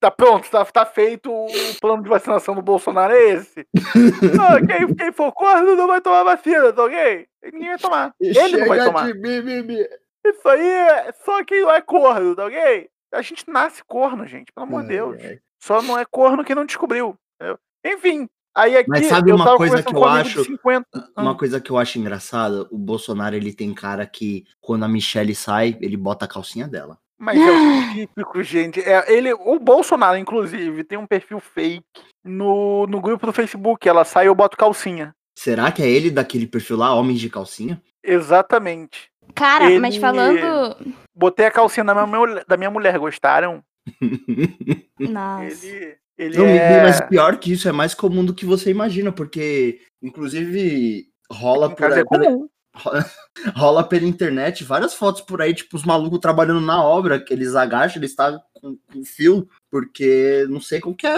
[0.00, 1.46] Tá pronto, tá, tá feito o
[1.78, 3.66] plano de vacinação do Bolsonaro, é esse.
[4.40, 7.26] Ah, quem, quem for corno não vai tomar vacina, tá ok?
[7.52, 8.14] Ninguém vai tomar.
[8.18, 9.14] Ele não vai tomar.
[9.14, 9.86] mimimi.
[10.24, 12.88] Isso aí é só quem não é corno, tá ok?
[13.12, 15.16] A gente nasce corno, gente, pelo amor de Deus.
[15.58, 17.14] Só não é corno quem não descobriu.
[17.34, 17.58] entendeu?
[17.84, 20.86] Enfim, aí aqui Mas sabe eu uma tava coisa que com eu um acho- 50.
[21.16, 25.34] Uma coisa que eu acho engraçada, o Bolsonaro ele tem cara que quando a Michelle
[25.34, 26.98] sai, ele bota a calcinha dela.
[27.18, 28.80] Mas é o típico, gente.
[28.80, 31.84] É, ele, o Bolsonaro, inclusive, tem um perfil fake
[32.24, 33.86] no, no grupo do Facebook.
[33.86, 35.14] Ela sai e eu boto calcinha.
[35.38, 37.80] Será que é ele daquele perfil lá, Homens de Calcinha?
[38.02, 39.10] Exatamente.
[39.34, 40.94] Cara, mas Ele- falando.
[41.14, 43.62] Botei a calcinha da minha, mulher- da minha mulher, gostaram?
[44.98, 45.66] Nossa.
[45.66, 46.82] Ele, ele Não, é...
[46.82, 51.76] mas pior que isso, é mais comum do que você imagina, porque, inclusive, rola por
[51.76, 52.70] casa aí, é
[53.56, 57.54] rola pela internet várias fotos por aí, tipo, os malucos trabalhando na obra, que eles
[57.54, 61.16] agacham, eles estão com, com fio, porque não sei qual que é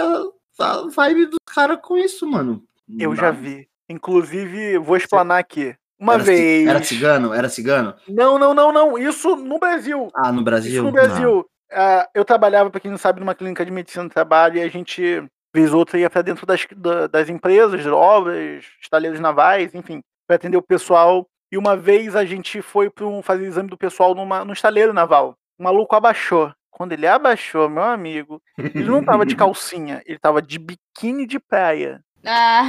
[0.59, 2.63] a vibe dos caras com isso, mano.
[2.97, 3.67] Eu Não já vi.
[3.89, 5.75] Inclusive, vou explanar aqui.
[5.99, 6.67] Uma Era vez.
[6.67, 7.33] Era cigano?
[7.33, 7.93] Era cigano?
[8.07, 8.97] Não, não, não, não.
[8.97, 10.09] Isso no Brasil.
[10.13, 10.73] Ah, no Brasil?
[10.73, 11.45] Isso no Brasil.
[11.73, 14.67] Ah, eu trabalhava, pra quem não sabe, numa clínica de medicina do trabalho e a
[14.67, 20.01] gente, vez ou outra, ia pra dentro das, da- das empresas, obras, estaleiros navais, enfim,
[20.27, 21.27] pra atender o pessoal.
[21.51, 24.93] E uma vez a gente foi pra um, fazer exame do pessoal numa, no estaleiro
[24.93, 25.35] naval.
[25.59, 26.51] O maluco abaixou.
[26.71, 31.39] Quando ele abaixou, meu amigo, ele não tava de calcinha, ele tava de biquíni de
[31.39, 32.01] praia.
[32.25, 32.63] Ah.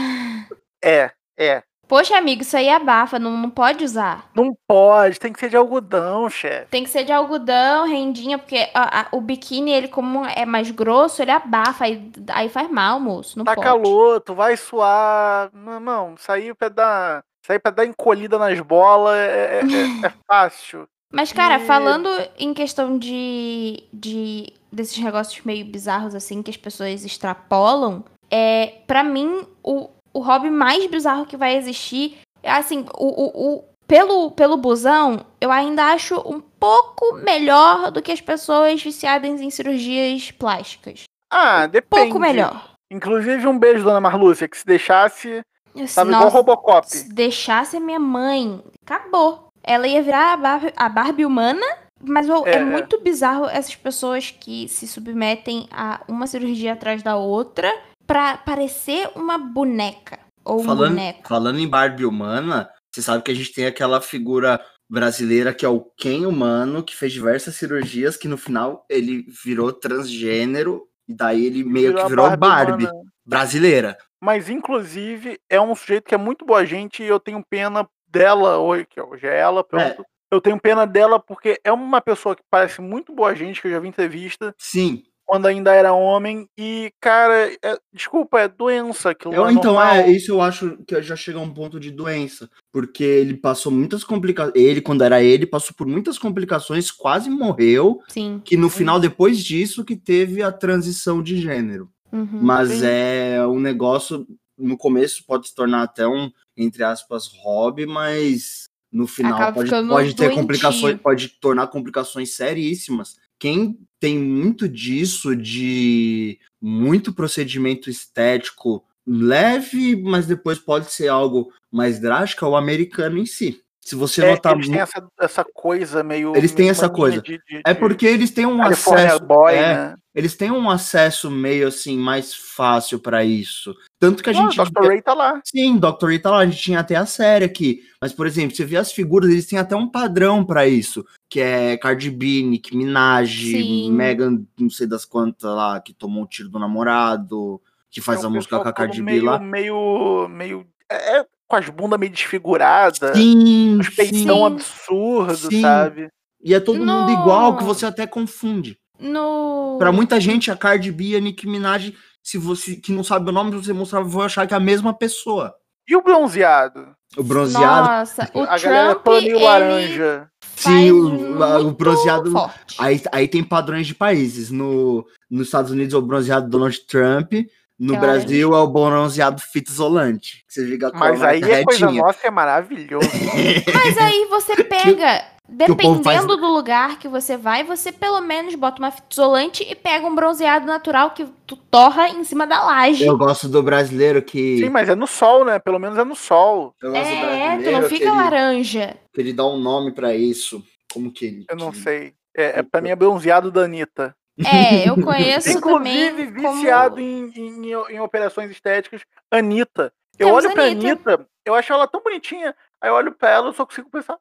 [0.85, 1.63] É, é.
[1.87, 4.31] Poxa, amigo, isso aí abafa, não, não pode usar.
[4.35, 6.67] Não pode, tem que ser de algodão, chefe.
[6.71, 10.71] Tem que ser de algodão, rendinha, porque a- a- o biquíni, ele como é mais
[10.71, 13.37] grosso, ele abafa, aí, aí faz mal, moço.
[13.39, 13.67] Não Tá pode.
[13.67, 15.51] calor, tu vai suar.
[15.53, 17.25] Não, não sair pra dar.
[17.47, 20.89] Sair pra dar encolhida nas bolas é, é- é- é fácil.
[21.13, 26.57] Mas, cara, E- falando em questão de, de desses negócios meio bizarros, assim, que as
[26.57, 32.87] pessoas extrapolam, é, para mim, o, o hobby mais bizarro que vai existir é, assim,
[32.97, 38.21] o, o, o- pelo, pelo busão, eu ainda acho um pouco melhor do que as
[38.21, 41.05] pessoas viciadas em cirurgias plásticas.
[41.31, 42.05] Ah, depende.
[42.05, 42.71] Pouco melhor.
[42.91, 45.43] Inclusive, um beijo, dona Marlúcia, que se deixasse,
[45.75, 46.89] Assim, tava igual nossa, Robocop.
[46.89, 49.49] se deixasse a minha mãe, acabou.
[49.63, 51.67] Ela ia virar a Barbie, a Barbie humana,
[52.03, 52.65] mas ô, é, É.
[52.65, 57.71] muito bizarro essas pessoas que se submetem a uma cirurgia atrás da outra
[58.07, 60.19] pra parecer uma boneca.
[60.45, 61.29] Ou um Falando, boneco.
[61.29, 65.69] falando em Barbie humana, você sabe que a gente tem aquela figura brasileira que é
[65.69, 71.47] o Ken humano, que fez diversas cirurgias, que no final ele virou transgênero, e daí
[71.47, 73.01] ele meio que a virou Barbie, humana.
[73.25, 73.97] brasileira.
[74.23, 78.59] Mas, inclusive, é um sujeito que é muito boa gente e eu tenho pena dela,
[78.59, 80.05] hoje, que hoje é ela, pronto.
[80.31, 83.73] Eu tenho pena dela porque é uma pessoa que parece muito boa gente, que eu
[83.73, 86.47] já vi em entrevista, Sim, quando ainda era homem.
[86.59, 89.11] E, cara, é, desculpa, é doença.
[89.11, 89.95] Aquilo Eu, é então, normal.
[89.97, 92.49] é, isso eu acho que já chega a um ponto de doença.
[92.73, 94.55] Porque ele passou muitas complicações.
[94.57, 98.01] Ele, quando era ele, passou por muitas complicações, quase morreu.
[98.09, 98.41] Sim.
[98.45, 101.89] Que no final, depois disso, que teve a transição de gênero.
[102.13, 102.29] Uhum.
[102.43, 102.87] Mas Sim.
[102.87, 104.27] é um negócio.
[104.57, 109.71] No começo pode se tornar até um, entre aspas, hobby, mas no final Acaba pode,
[109.71, 110.41] pode ter doentio.
[110.41, 113.17] complicações, pode tornar complicações seríssimas.
[113.39, 121.99] Quem tem muito disso, de muito procedimento estético leve, mas depois pode ser algo mais
[121.99, 123.61] drástico, é o americano em si.
[123.81, 126.35] Se você É, notar eles mu- têm essa, essa coisa meio.
[126.35, 127.21] Eles têm essa coisa.
[127.21, 129.25] de- de- É porque eles têm um California acesso.
[129.27, 129.97] Boy, é, né?
[130.15, 133.75] Eles têm um acesso meio assim mais fácil pra isso.
[133.99, 134.57] Tanto que a Ah, gente.
[134.57, 134.87] Dr.
[134.87, 135.41] Ray tá lá.
[135.45, 136.07] Sim, Dr.
[136.07, 137.81] Ray tá lá, a gente tinha até a série aqui.
[138.01, 141.05] Mas, por exemplo, você vê as figuras, eles têm até um padrão pra isso.
[141.29, 143.91] Que é Cardi B, Nicki Minaj, Sim.
[143.93, 148.27] Megan, não sei das quantas lá, que tomou um tiro do namorado, que faz É
[148.27, 149.39] a música com a Cardi todo B meio, lá.
[149.41, 150.29] Meio.
[150.29, 153.17] meio é, é com as bundas meio desfiguradas.
[153.17, 154.45] Sim, Os peitão Sim.
[154.47, 155.61] absurdo, Sim.
[155.61, 156.09] sabe?
[156.43, 158.79] E é todo mundo igual, que você até confunde.
[158.99, 159.77] No.
[159.79, 163.29] Pra muita gente, a Cardi B e a Nicki Minaj, se você que não sabe
[163.29, 165.55] o nome, você mostrar, vou achar que é a mesma pessoa.
[165.87, 166.95] E o bronzeado?
[167.17, 167.89] O bronzeado.
[167.89, 170.29] Nossa, o a galera Trump, toda meio ele laranja.
[170.57, 172.31] Sim, o, a- o bronzeado.
[172.31, 172.77] forte.
[172.79, 174.51] Aí, aí tem padrões de países.
[174.51, 177.33] No, nos Estados Unidos é o bronzeado Donald Trump.
[177.79, 180.45] No É Brasil é o bronzeado fita isolante.
[180.47, 183.09] Que você fica com a Mas aí marca é coisa nossa, é maravilhoso.
[183.75, 188.21] Mas aí você pega, o povo faz- dependendo do lugar que você vai, você pelo
[188.21, 192.47] menos bota uma fita isolante e pega um bronzeado natural que tu torra em cima
[192.47, 193.05] da laje.
[193.05, 194.59] Eu gosto do brasileiro que.
[194.59, 195.59] Sim, mas é no sol, né?
[195.59, 196.75] Pelo menos é no sol.
[196.83, 198.97] eu gosto do É, tu não que fica ele, laranja.
[199.13, 200.65] que ele dá um nome pra isso.
[200.93, 201.45] Como que ele.
[201.51, 202.15] Eu não que- sei.
[202.37, 204.17] É, é, pra mim é bronzeado da Anitta.
[204.45, 206.55] É, eu conheço Inclusive, também como...
[206.57, 209.93] viciado em, em, em operações estéticas, Anitta.
[210.19, 210.89] Eu Temos olho pra Anitta.
[211.13, 212.55] Anitta, eu acho ela tão bonitinha.
[212.81, 214.17] Aí eu olho pra ela, eu só consigo pensar.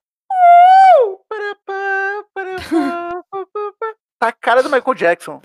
[4.19, 5.41] Tá a cara do Michael Jackson.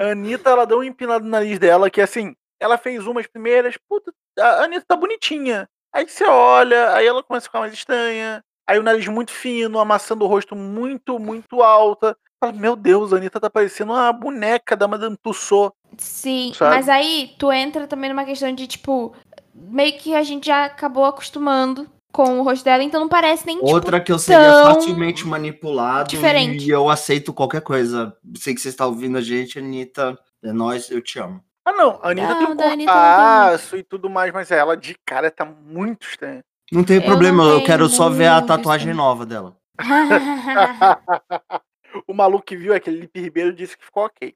[0.00, 3.76] A Anitta, ela deu um empinado no nariz dela, que assim, ela fez umas primeiras,
[3.88, 5.68] puta, a Anitta tá bonitinha.
[5.92, 8.42] Aí você olha, aí ela começa a ficar mais estranha.
[8.66, 12.16] Aí o nariz muito fino, amassando o rosto muito, muito alta.
[12.40, 15.76] Fala, meu Deus, a Anitta tá parecendo uma boneca da Madame Tussauds.
[15.96, 16.76] Sim, Sabe?
[16.76, 19.14] mas aí tu entra também numa questão de, tipo,
[19.54, 23.58] meio que a gente já acabou acostumando com o rosto dela, então não parece nem,
[23.58, 26.66] tipo, Outra que eu seria facilmente manipulado diferente.
[26.66, 28.12] e eu aceito qualquer coisa.
[28.36, 30.18] Sei que você está ouvindo a gente, Anitta.
[30.42, 31.40] É nóis, eu te amo.
[31.64, 34.96] Ah, não, a Anitta tem Não, um tem corpaço e tudo mais, mas ela de
[35.06, 36.42] cara tá muito estranha.
[36.72, 38.96] Não tem Eu problema, não eu quero só ver a tatuagem isso.
[38.96, 39.56] nova dela.
[42.08, 44.34] o maluco que viu aquele Lipe Ribeiro disse que ficou ok.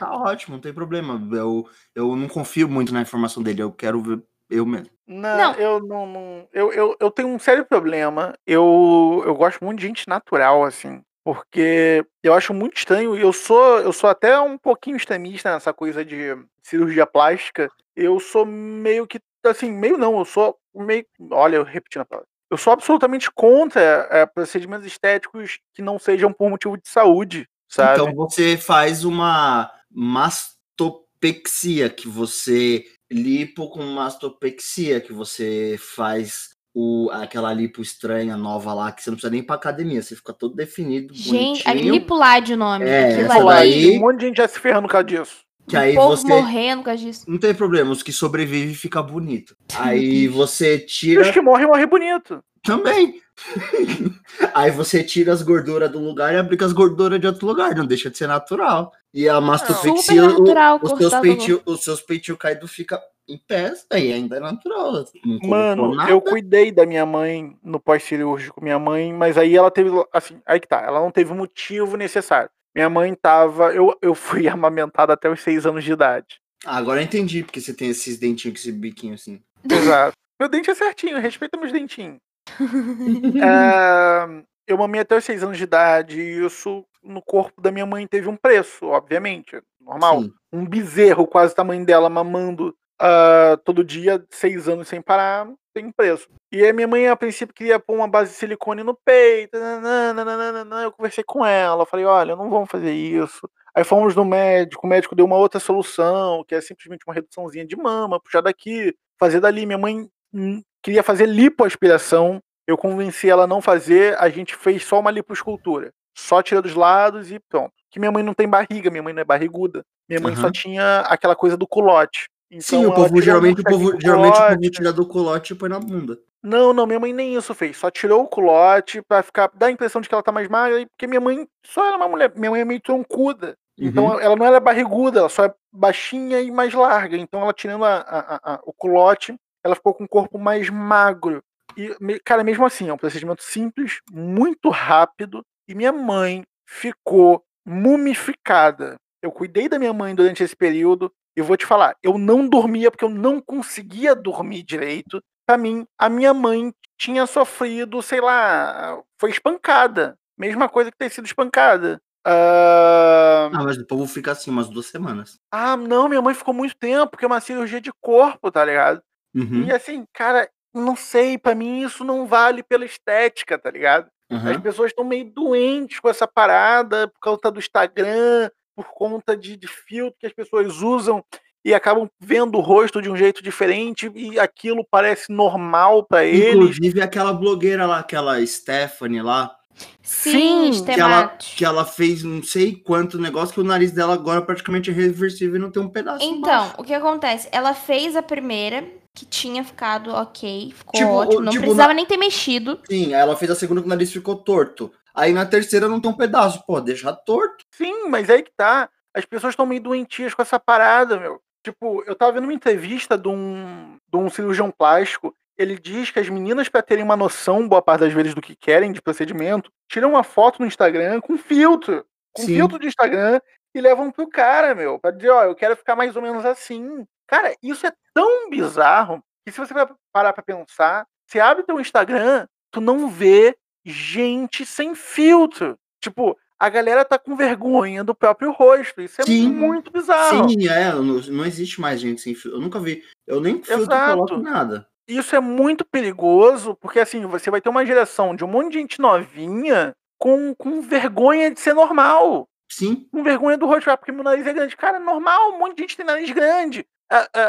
[0.00, 1.22] Tá ótimo, não tem problema.
[1.32, 4.90] Eu, eu não confio muito na informação dele, eu quero ver eu mesmo.
[5.06, 5.54] Não, Não.
[5.54, 6.06] eu não.
[6.06, 8.34] não- eu, eu, eu tenho um sério problema.
[8.46, 11.02] Eu, eu gosto muito de gente natural, assim.
[11.24, 13.16] Porque eu acho muito estranho.
[13.16, 17.68] e Eu sou, eu sou até um pouquinho extremista nessa coisa de cirurgia plástica.
[17.94, 19.20] Eu sou meio que.
[19.44, 21.04] Assim, meio não, eu sou meio.
[21.30, 22.28] Olha, eu repetindo a palavra.
[22.50, 28.00] Eu sou absolutamente contra é, procedimentos estéticos que não sejam por motivo de saúde, sabe?
[28.00, 37.52] Então você faz uma mastopexia, que você lipo com mastopexia, que você faz o, aquela
[37.52, 40.54] lipo estranha nova lá, que você não precisa nem ir pra academia, você fica todo
[40.54, 41.94] definido, Gente, a bonitinho.
[41.94, 42.84] Lipulade o nome.
[42.84, 45.47] É, essa daí- Um monte de gente já se ferrando por causa disso.
[45.68, 47.24] Que o aí povo você morrendo por causa disso.
[47.28, 49.54] não tem problema, os que sobrevivem fica bonito.
[49.78, 52.42] Aí você E os tira que morrem, morrem bonito.
[52.64, 53.20] também.
[54.54, 57.86] Aí você tira as gorduras do lugar e aplica as gorduras de outro lugar, não
[57.86, 58.92] deixa de ser natural.
[59.12, 62.98] E a mastopexia, Super natural, o- os, seus do peitinhos, os seus peitinhos caídos ficam
[63.28, 65.04] em pé, aí ainda é natural.
[65.24, 66.10] Não Mano, nada.
[66.10, 70.58] eu cuidei da minha mãe no pós-cirúrgico, minha mãe, mas aí ela teve, assim, aí
[70.58, 72.50] que tá, ela não teve o motivo necessário.
[72.78, 76.40] Minha mãe tava, eu, eu fui amamentada até os seis anos de idade.
[76.64, 79.42] Ah, agora eu entendi porque você tem esses dentinhos com esse biquinho assim.
[79.68, 80.16] Exato.
[80.38, 82.18] Meu dente é certinho, respeita meus dentinhos.
[83.44, 87.84] É, eu mamei até os seis anos de idade e isso no corpo da minha
[87.84, 90.22] mãe teve um preço, obviamente, normal.
[90.22, 90.32] Sim.
[90.52, 95.92] um bezerro quase o tamanho dela mamando ah, todo dia, seis anos sem parar, tem
[95.92, 96.28] preço.
[96.50, 99.58] E a minha mãe, a princípio, queria pôr uma base de silicone no peito.
[99.58, 103.48] nananana, Eu conversei com ela, falei, olha, não vamos fazer isso.
[103.74, 107.64] Aí fomos no médico, o médico deu uma outra solução, que é simplesmente uma reduçãozinha
[107.64, 109.64] de mama, puxar daqui, fazer dali.
[109.66, 114.84] Minha mãe hum, queria fazer lipoaspiração, eu convenci ela a não fazer, a gente fez
[114.84, 115.92] só uma lipoescultura.
[116.16, 117.72] só tira dos lados e pronto.
[117.90, 119.84] Que minha mãe não tem barriga, minha mãe não é barriguda.
[120.08, 120.40] Minha mãe uhum.
[120.40, 122.28] só tinha aquela coisa do culote.
[122.50, 125.68] Então, Sim, o povo geralmente, o povo, geralmente o povo tira do culote e põe
[125.68, 126.18] na bunda.
[126.42, 127.76] Não, não, minha mãe nem isso fez.
[127.76, 129.50] Só tirou o culote pra ficar.
[129.54, 132.08] dar a impressão de que ela tá mais magra, porque minha mãe só era uma
[132.08, 132.32] mulher.
[132.34, 133.54] Minha mãe é meio troncuda.
[133.78, 134.20] Então uhum.
[134.20, 137.16] ela não era barriguda, ela só é baixinha e mais larga.
[137.16, 141.42] Então ela tirando a, a, a, o culote, ela ficou com um corpo mais magro.
[141.76, 145.44] E, cara, mesmo assim, é um procedimento simples, muito rápido.
[145.68, 148.96] E minha mãe ficou mumificada.
[149.22, 151.12] Eu cuidei da minha mãe durante esse período.
[151.38, 155.22] E vou te falar, eu não dormia porque eu não conseguia dormir direito.
[155.46, 160.18] Para mim, a minha mãe tinha sofrido, sei lá, foi espancada.
[160.36, 162.02] Mesma coisa que ter sido espancada.
[162.26, 163.54] Uh...
[163.54, 165.38] Ah, mas o povo fica assim umas duas semanas.
[165.52, 169.00] Ah, não, minha mãe ficou muito tempo, porque é uma cirurgia de corpo, tá ligado?
[169.32, 169.62] Uhum.
[169.62, 174.08] E assim, cara, não sei, para mim isso não vale pela estética, tá ligado?
[174.28, 174.50] Uhum.
[174.50, 179.56] As pessoas estão meio doentes com essa parada por conta do Instagram, por conta de,
[179.56, 181.24] de filtro que as pessoas usam
[181.64, 186.54] e acabam vendo o rosto de um jeito diferente e aquilo parece normal para eles.
[186.54, 189.52] Inclusive aquela blogueira lá, aquela Stephanie lá.
[190.00, 194.14] Sim, Sim que, ela, que ela fez não sei quanto negócio que o nariz dela
[194.14, 196.24] agora praticamente é reversível e não tem um pedaço.
[196.24, 196.74] Então, embaixo.
[196.78, 197.48] o que acontece?
[197.50, 201.94] Ela fez a primeira, que tinha ficado ok, ficou tipo, ótimo, não tipo, precisava na...
[201.94, 202.78] nem ter mexido.
[202.88, 204.92] Sim, ela fez a segunda que o nariz ficou torto.
[205.18, 207.64] Aí na terceira não tem um pedaço, pô, deixa torto.
[207.72, 208.88] Sim, mas aí que tá.
[209.12, 211.42] As pessoas estão meio doentias com essa parada, meu.
[211.64, 215.34] Tipo, eu tava vendo uma entrevista de um, de um cirurgião plástico.
[215.58, 218.54] Ele diz que as meninas, para terem uma noção, boa parte das vezes, do que
[218.54, 222.06] querem de procedimento, tiram uma foto no Instagram com filtro.
[222.32, 222.54] Com Sim.
[222.54, 223.40] filtro de Instagram
[223.74, 225.00] e levam pro cara, meu.
[225.00, 227.04] Pra dizer, ó, eu quero ficar mais ou menos assim.
[227.26, 231.80] Cara, isso é tão bizarro que se você vai parar pra pensar, você abre teu
[231.80, 235.78] Instagram, tu não vê gente sem filtro.
[236.00, 239.00] Tipo, a galera tá com vergonha do próprio rosto.
[239.00, 239.50] Isso é Sim.
[239.50, 240.48] muito bizarro.
[240.48, 240.92] Sim, é.
[240.92, 242.58] Não, não, existe mais gente sem filtro.
[242.58, 243.02] Eu nunca vi.
[243.26, 244.12] Eu nem filtro Exato.
[244.12, 244.86] coloco nada.
[245.06, 248.78] Isso é muito perigoso, porque assim, você vai ter uma geração de um monte de
[248.78, 252.46] gente novinha com, com vergonha de ser normal.
[252.70, 253.08] Sim.
[253.10, 253.90] Com vergonha do rosto.
[253.90, 254.76] Ah, porque meu nariz é grande.
[254.76, 256.84] Cara, é normal, um monte de gente tem nariz grande.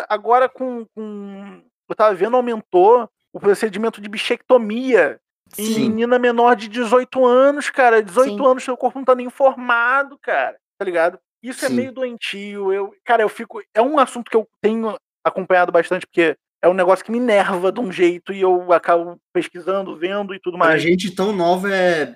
[0.07, 1.61] Agora com, com.
[1.89, 5.19] Eu tava vendo, aumentou o procedimento de bichectomia
[5.53, 5.89] Sim.
[5.89, 8.01] menina menor de 18 anos, cara.
[8.01, 8.45] 18 Sim.
[8.45, 10.57] anos, seu corpo não tá nem formado, cara.
[10.77, 11.19] Tá ligado?
[11.41, 11.73] Isso é Sim.
[11.73, 12.71] é meio doentio.
[12.71, 13.61] Eu, cara, eu fico.
[13.73, 17.71] É um assunto que eu tenho acompanhado bastante, porque é um negócio que me nerva
[17.71, 20.73] de um jeito e eu acabo pesquisando, vendo e tudo mais.
[20.73, 22.15] A gente tão nova é.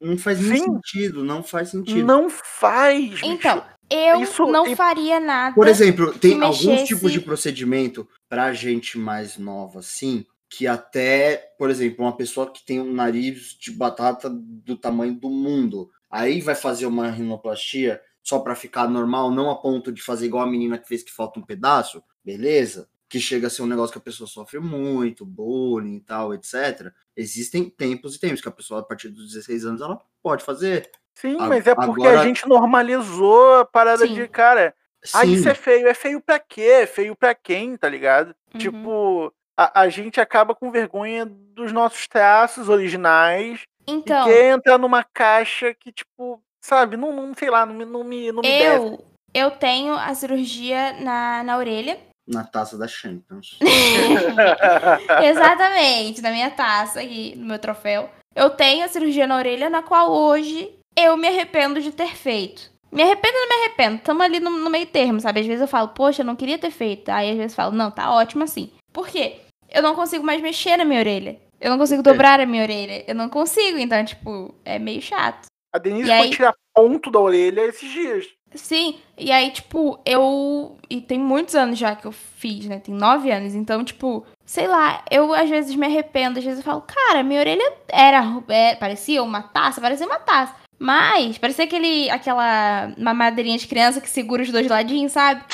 [0.00, 2.04] Não faz nem sentido, não faz sentido.
[2.04, 3.20] Não faz.
[3.22, 3.66] Então, bicho.
[3.88, 4.74] eu Isso, não e...
[4.74, 5.54] faria nada.
[5.54, 11.70] Por exemplo, tem alguns tipos de procedimento pra gente mais nova, assim, que até, por
[11.70, 16.54] exemplo, uma pessoa que tem um nariz de batata do tamanho do mundo, aí vai
[16.54, 20.76] fazer uma rinoplastia só para ficar normal, não a ponto de fazer igual a menina
[20.76, 22.86] que fez que falta um pedaço, beleza?
[23.08, 26.92] Que chega a ser um negócio que a pessoa sofre muito, bullying e tal, etc.
[27.16, 30.90] Existem tempos e tempos que a pessoa, a partir dos 16 anos, ela pode fazer.
[31.14, 32.20] Sim, a, mas é porque agora...
[32.20, 34.14] a gente normalizou a parada Sim.
[34.14, 34.74] de, cara,
[35.14, 35.88] ah, isso é feio.
[35.88, 36.82] É feio pra quê?
[36.82, 38.34] É feio pra quem, tá ligado?
[38.52, 38.60] Uhum.
[38.60, 44.78] Tipo, a, a gente acaba com vergonha dos nossos traços originais então, e quer entrar
[44.78, 48.90] numa caixa que, tipo, sabe, não, não sei lá, não, não me, não me eu,
[48.90, 49.04] deve.
[49.34, 51.98] Eu tenho a cirurgia na, na orelha.
[52.26, 53.58] Na taça da Champions.
[55.24, 58.08] Exatamente, na minha taça aqui, no meu troféu.
[58.34, 62.70] Eu tenho a cirurgia na orelha, na qual hoje eu me arrependo de ter feito.
[62.90, 64.02] Me arrependo ou não me arrependo?
[64.02, 65.40] Tamo ali no, no, meio termo, sabe?
[65.40, 67.08] Às vezes eu falo, poxa, eu não queria ter feito.
[67.08, 68.70] Aí às vezes eu falo, não, tá ótimo assim.
[68.92, 69.40] Por quê?
[69.70, 71.38] Eu não consigo mais mexer na minha orelha.
[71.60, 73.04] Eu não consigo dobrar a minha orelha.
[73.06, 75.46] Eu não consigo, então, tipo, é meio chato.
[75.72, 76.30] A Denise e foi aí...
[76.30, 78.26] tirar ponto da orelha esses dias.
[78.54, 80.76] Sim, e aí, tipo, eu.
[80.90, 82.78] E tem muitos anos já que eu fiz, né?
[82.80, 83.54] Tem nove anos.
[83.54, 87.40] Então, tipo, sei lá, eu às vezes me arrependo, às vezes eu falo, cara, minha
[87.40, 88.22] orelha era.
[88.48, 90.54] É, parecia uma taça, parecia uma taça.
[90.78, 95.44] Mas, parecia aquele, aquela mamadeirinha de criança que segura os dois ladinhos, sabe?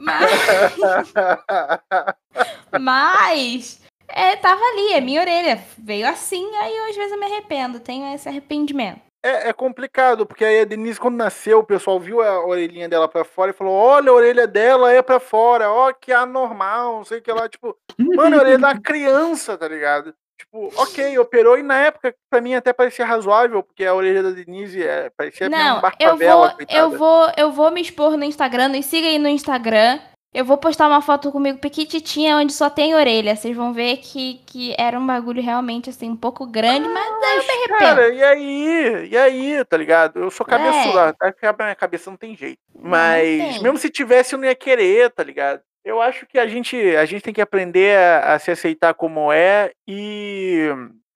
[0.00, 1.12] Mas.
[2.80, 3.80] Mas.
[4.08, 5.62] É, tava ali, é minha orelha.
[5.78, 9.00] Veio assim, aí eu, às vezes eu me arrependo, tenho esse arrependimento.
[9.22, 13.06] É, é, complicado, porque aí a Denise, quando nasceu, o pessoal viu a orelhinha dela
[13.06, 17.04] pra fora e falou: Olha, a orelha dela é pra fora, ó, que anormal, não
[17.04, 17.46] sei o que lá.
[17.46, 20.14] Tipo, mano, a orelha da criança, tá ligado?
[20.40, 24.30] Tipo, ok, operou e na época pra mim até parecia razoável, porque a orelha da
[24.30, 28.74] Denise é, parecia Não, um eu vou, eu vou, eu vou me expor no Instagram,
[28.74, 30.00] e siga aí no Instagram.
[30.32, 33.34] Eu vou postar uma foto comigo pequititinha onde só tem orelha.
[33.34, 37.36] Vocês vão ver que, que era um bagulho realmente assim, um pouco grande, mas daí
[37.36, 37.78] eu me arrependo.
[37.78, 39.08] Cara, e aí?
[39.10, 40.20] E aí, tá ligado?
[40.20, 41.16] Eu sou cabeçuda.
[41.20, 41.48] É.
[41.48, 42.60] A minha cabeça não tem jeito.
[42.80, 43.62] Mas, tem.
[43.62, 45.60] mesmo se tivesse, eu não ia querer, tá ligado?
[45.84, 49.32] Eu acho que a gente, a gente tem que aprender a, a se aceitar como
[49.32, 50.68] é e,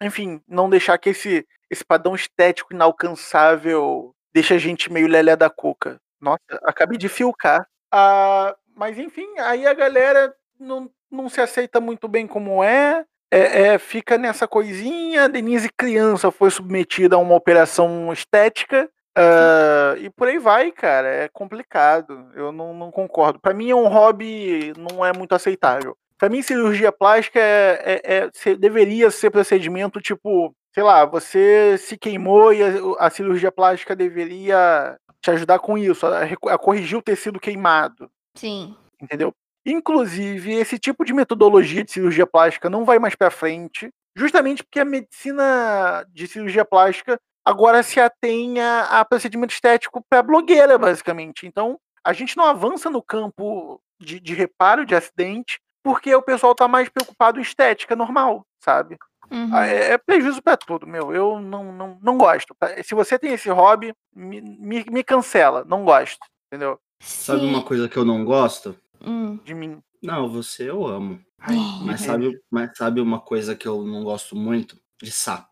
[0.02, 5.50] enfim, não deixar que esse, esse padrão estético inalcançável deixe a gente meio lelé da
[5.50, 6.00] cuca.
[6.20, 7.66] Nossa, acabei de filcar.
[7.92, 13.66] Ah, mas enfim, aí a galera não, não se aceita muito bem como é, é,
[13.66, 15.28] é, fica nessa coisinha.
[15.28, 18.88] Denise criança foi submetida a uma operação estética
[19.18, 21.08] uh, e por aí vai, cara.
[21.08, 22.30] É complicado.
[22.34, 23.40] Eu não, não concordo.
[23.40, 25.96] Para mim é um hobby não é muito aceitável.
[26.18, 31.98] Para mim cirurgia plástica é, é, é, deveria ser procedimento tipo, sei lá, você se
[31.98, 37.02] queimou e a, a cirurgia plástica deveria te ajudar com isso, a, a corrigir o
[37.02, 38.10] tecido queimado.
[38.36, 38.76] Sim.
[39.00, 39.32] Entendeu?
[39.66, 44.80] Inclusive, esse tipo de metodologia de cirurgia plástica não vai mais para frente, justamente porque
[44.80, 51.46] a medicina de cirurgia plástica agora se atenha a procedimento estético para blogueira, basicamente.
[51.46, 56.52] Então, a gente não avança no campo de, de reparo de acidente porque o pessoal
[56.52, 58.96] está mais preocupado em estética normal, sabe?
[59.30, 59.56] Uhum.
[59.56, 61.14] É, é, prejuízo para tudo, meu.
[61.14, 62.56] Eu não, não, não gosto.
[62.82, 65.64] Se você tem esse hobby, me, me, me cancela.
[65.64, 66.78] Não gosto, entendeu?
[67.00, 68.76] Sabe uma coisa que eu não gosto?
[69.04, 69.36] Hum.
[69.44, 69.82] De mim.
[70.02, 71.20] Não, você eu amo.
[71.38, 74.78] Ai, mas, sabe, mas sabe uma coisa que eu não gosto muito?
[75.04, 75.48] De sapo.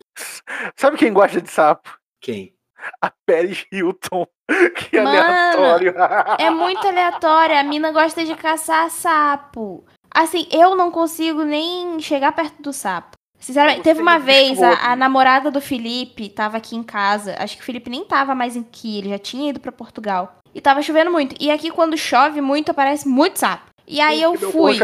[0.77, 1.91] Sabe quem gosta de sapo?
[2.21, 2.55] Quem?
[3.01, 4.27] A Paris Hilton.
[4.77, 5.95] Que Mano, aleatório.
[6.39, 7.59] é muito aleatório.
[7.59, 9.87] A mina gosta de caçar sapo.
[10.15, 13.17] Assim, eu não consigo nem chegar perto do sapo.
[13.39, 17.35] Sinceramente, teve uma vez, a, a, namorada do Felipe tava aqui em casa.
[17.39, 20.37] Acho que o Felipe nem tava mais aqui, ele já tinha ido para Portugal.
[20.55, 21.35] E tava chovendo muito.
[21.41, 23.73] E aqui, quando chove muito, aparece muito sapo.
[23.87, 24.79] E aí eu fui.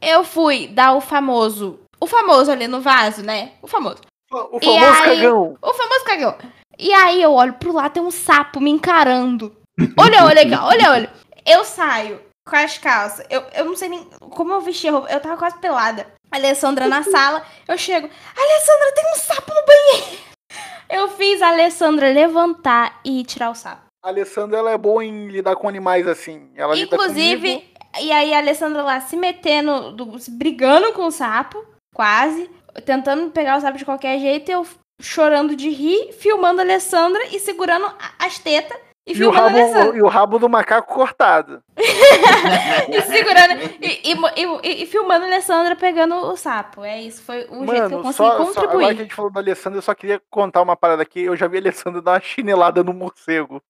[0.00, 1.80] Eu fui dar o famoso.
[2.04, 3.52] O famoso ali no vaso, né?
[3.62, 4.02] O famoso.
[4.30, 5.56] O, famoso aí, cagão.
[5.62, 6.36] O famoso cagão.
[6.78, 9.56] E aí eu olho pro lado, tem um sapo me encarando.
[9.98, 11.10] Olha, olha aqui, olha, olha.
[11.46, 13.26] Eu saio com as calças.
[13.30, 15.10] Eu, eu não sei nem como eu vesti a roupa.
[15.10, 16.06] Eu tava quase pelada.
[16.30, 17.42] A Alessandra na sala.
[17.66, 18.06] Eu chego.
[18.36, 20.22] Alessandra, tem um sapo no banheiro.
[20.90, 23.84] Eu fiz a Alessandra levantar e tirar o sapo.
[24.04, 26.50] A Alessandra ela é boa em lidar com animais assim.
[26.54, 27.66] Ela Inclusive,
[27.98, 32.50] e aí a Alessandra lá se metendo, do, brigando com o sapo, quase,
[32.84, 34.66] tentando pegar o sapo de qualquer jeito, eu
[35.00, 39.58] chorando de rir, filmando a Alessandra e segurando as tetas e, e, o rabo,
[39.94, 41.62] e o rabo do macaco cortado.
[41.76, 43.60] e segurando.
[43.82, 46.82] E, e, e, filmando a Alessandra pegando o sapo.
[46.82, 47.22] É isso.
[47.22, 48.54] Foi o Mano, jeito que eu consegui só, contribuir.
[48.54, 51.20] Só, agora que a gente falou da Alessandra, eu só queria contar uma parada aqui.
[51.20, 53.62] Eu já vi a Alessandra dar uma chinelada no morcego.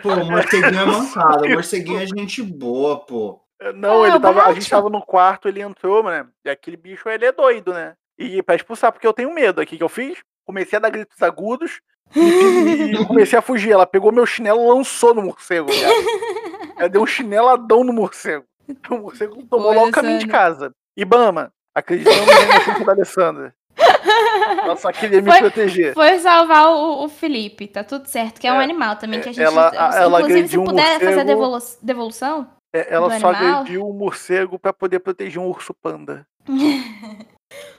[0.00, 1.44] pô, o morceguinho é mancado.
[1.44, 3.40] O morceguinho é gente boa, pô.
[3.74, 6.26] Não, ah, ele tava, a gente tava no quarto, ele entrou, né?
[6.44, 7.94] E aquele bicho, ele é doido, né?
[8.16, 10.18] E pra expulsar, porque eu tenho medo aqui que eu fiz.
[10.44, 11.80] Comecei a dar gritos agudos
[12.14, 13.72] e, e comecei a fugir.
[13.72, 15.94] Ela pegou meu chinelo e lançou no morcego, cara.
[16.78, 18.44] Ela deu um chineladão no morcego.
[18.90, 20.72] O morcego tomou logo o caminho de casa.
[20.96, 23.54] Ibama, acreditamos na inocência da Alessandra.
[24.64, 25.94] Ela só queria me foi, proteger.
[25.94, 28.40] Foi salvar o, o, Felipe, tá tudo certo.
[28.40, 29.44] Que é, é um animal também que a gente.
[29.44, 32.57] Ela, ela inclusive, se puder morcego, fazer a devolu devolução.
[32.72, 33.60] É, ela só animal.
[33.60, 36.26] agrediu o morcego para poder proteger um urso panda.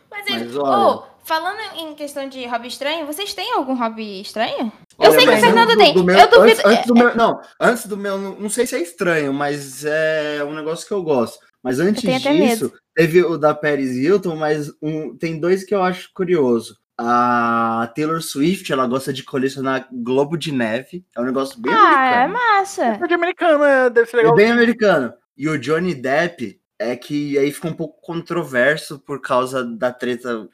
[0.09, 0.77] Mas, Mas olha...
[0.77, 4.71] oh, falando em questão de hobby estranho, vocês têm algum hobby estranho?
[4.99, 5.93] Eu sei que o Fernando tem.
[5.93, 6.61] Do meu, eu duvido.
[6.65, 10.43] Antes, antes, do meu, não, antes do meu, não sei se é estranho, mas é
[10.43, 11.39] um negócio que eu gosto.
[11.61, 16.09] Mas antes disso, teve o da Paris Hilton, mas um, tem dois que eu acho
[16.13, 16.77] curioso.
[17.01, 21.05] A Taylor Swift, ela gosta de colecionar globo de neve.
[21.15, 22.13] É um negócio bem ah, americano.
[22.13, 22.83] Ah, é massa.
[22.83, 24.33] É de americano, é, deve ser legal.
[24.33, 25.13] É bem americano.
[25.37, 30.47] E o Johnny Depp, é que aí fica um pouco controverso por causa da treta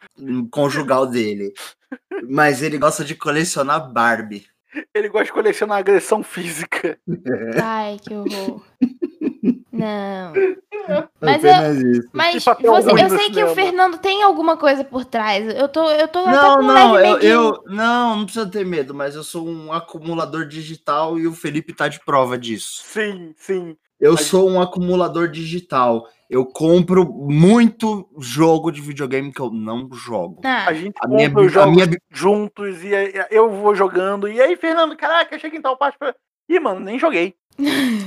[0.52, 1.54] conjugal dele.
[2.30, 4.46] Mas ele gosta de colecionar Barbie.
[4.94, 6.98] Ele gosta de colecionar agressão física.
[7.62, 8.62] Ai, que horror.
[9.72, 10.34] Não.
[11.20, 11.52] Mas, eu,
[12.14, 15.54] mas você, eu sei que o Fernando tem alguma coisa por trás.
[15.54, 19.24] Eu tô, eu tô não, não, eu, eu, não, não precisa ter medo, mas eu
[19.24, 22.84] sou um acumulador digital e o Felipe tá de prova disso.
[22.86, 23.76] Sim, sim.
[24.00, 24.22] Eu mas...
[24.22, 30.42] sou um acumulador digital eu compro muito jogo de videogame que eu não jogo.
[30.44, 30.66] Ah.
[30.68, 31.90] A gente a minha, a minha...
[32.12, 32.92] juntos e
[33.30, 34.28] eu vou jogando.
[34.28, 35.98] E aí, Fernando, caraca, chega em tal parte.
[35.98, 36.16] Pra...
[36.50, 37.36] Ih, mano, nem joguei.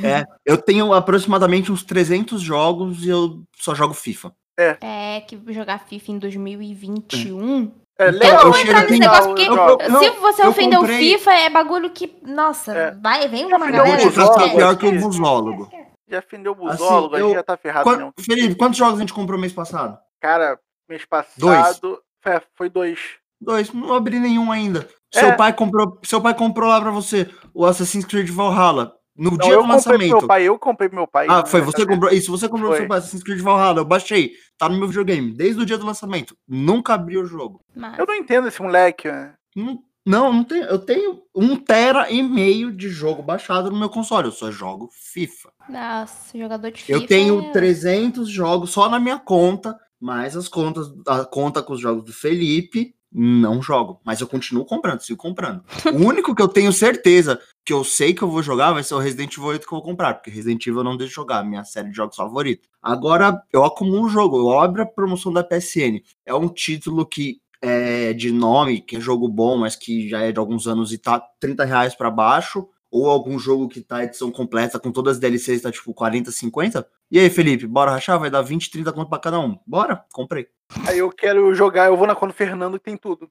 [0.04, 4.32] É, eu tenho aproximadamente uns 300 jogos e eu só jogo FIFA.
[4.58, 4.76] É,
[5.16, 9.42] é que jogar FIFA em 2021 é, então, legal, eu vou entrar nesse negócio, porque
[9.42, 10.96] eu, se você ofender comprei...
[10.96, 12.16] o FIFA, é bagulho que.
[12.22, 12.90] Nossa, é.
[12.92, 14.00] vai, vem uma galera.
[14.00, 15.68] Eu sou pior que o musólogo.
[16.10, 18.14] Já fendeu o busólogo, Assim, a gente eu- já tá ferrado Quan- mesmo.
[18.20, 19.98] Felipe, quantos jogos a gente comprou mês passado?
[20.20, 22.02] Cara, mês passado.
[22.24, 22.98] é, foi dois.
[23.40, 24.88] Dois, não abri nenhum ainda.
[25.14, 25.20] É.
[25.20, 29.36] Seu pai comprou, seu pai comprou lá pra você o Assassin's Creed Valhalla no Não,
[29.38, 30.08] dia eu do lançamento.
[30.18, 31.26] meu pai, eu comprei pro meu pai.
[31.30, 32.10] Ah, foi você comprou.
[32.12, 32.78] Isso, você comprou pro Foi.
[32.80, 33.80] seu pai Assassin's Creed Valhalla.
[33.80, 34.32] Eu baixei.
[34.58, 36.36] Tá no meu videogame desde o dia do lançamento.
[36.48, 37.60] Nunca abri o jogo.
[37.76, 37.96] Mas...
[37.98, 39.34] Eu não entendo esse moleque, né?
[39.54, 39.78] Não,
[40.08, 40.64] não, não tenho.
[40.64, 44.28] Eu tenho um tera e meio de jogo baixado no meu console.
[44.28, 45.50] Eu só jogo FIFA.
[45.68, 46.98] Nossa, jogador de FIFA.
[46.98, 51.74] Eu tenho é- 300 jogos só na minha conta, mas as contas, a conta com
[51.74, 54.00] os jogos do Felipe, não jogo.
[54.02, 55.62] Mas eu continuo comprando, sigo comprando.
[55.92, 58.94] o único que eu tenho certeza que eu sei que eu vou jogar vai ser
[58.94, 61.44] o Resident Evil 8 que eu vou comprar, porque Resident Evil eu não deixo jogar,
[61.44, 62.66] minha série de jogos favorita.
[62.82, 66.02] Agora, eu acumulo o jogo, eu abro a promoção da PSN.
[66.24, 70.32] É um título que é de nome, que é jogo bom, mas que já é
[70.32, 74.30] de alguns anos e tá 30 reais pra baixo ou algum jogo que tá edição
[74.30, 76.86] completa com todas as DLCs, tá tipo 40, 50.
[77.10, 78.18] E aí, Felipe, bora rachar?
[78.18, 79.58] Vai dar 20, 30 conto pra cada um.
[79.66, 80.04] Bora?
[80.12, 80.48] Comprei.
[80.86, 83.28] Aí eu quero jogar, eu vou na conta do Fernando que tem tudo.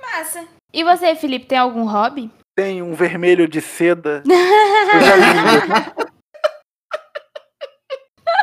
[0.00, 0.46] Massa.
[0.72, 2.30] E você, Felipe, tem algum hobby?
[2.54, 4.22] Tem um vermelho de seda.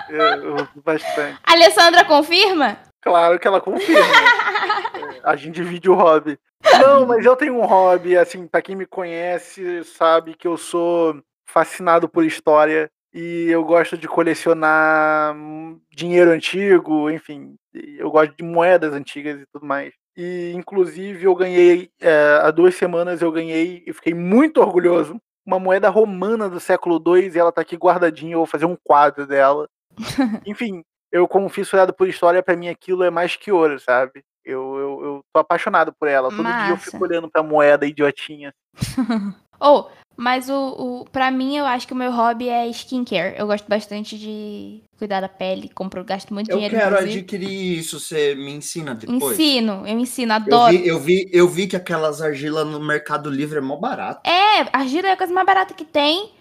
[0.09, 1.37] Eu, eu bastante.
[1.43, 2.79] Alessandra confirma?
[2.99, 4.01] Claro que ela confirma.
[5.23, 6.39] A gente divide o hobby.
[6.81, 11.21] Não, mas eu tenho um hobby, assim, pra quem me conhece, sabe que eu sou
[11.47, 18.43] fascinado por história e eu gosto de colecionar hum, dinheiro antigo, enfim, eu gosto de
[18.43, 19.93] moedas antigas e tudo mais.
[20.15, 25.19] E inclusive eu ganhei, é, há duas semanas eu ganhei e fiquei muito orgulhoso.
[25.45, 28.77] Uma moeda romana do século II e ela tá aqui guardadinha, eu vou fazer um
[28.83, 29.67] quadro dela.
[30.45, 34.23] Enfim, eu, como fissurado por história, pra mim aquilo é mais que ouro, sabe?
[34.49, 36.29] Eu, eu, eu tô apaixonado por ela.
[36.29, 36.91] Todo dia eu Massa.
[36.91, 38.53] fico olhando pra moeda idiotinha.
[39.59, 43.35] Ou, mas o, o pra mim, eu acho que o meu hobby é skincare.
[43.37, 46.75] Eu gosto bastante de cuidar da pele, compro, gasto muito Eu dinheiro.
[46.77, 47.19] quero inclusive.
[47.19, 49.39] adquirir isso, você me ensina depois.
[49.39, 50.77] Ensino, eu ensino, Eu adoro.
[50.77, 54.27] vi, eu, vi, eu vi que aquelas argilas no Mercado Livre é mó barato.
[54.29, 56.31] É, argila é a coisa mais barata que tem.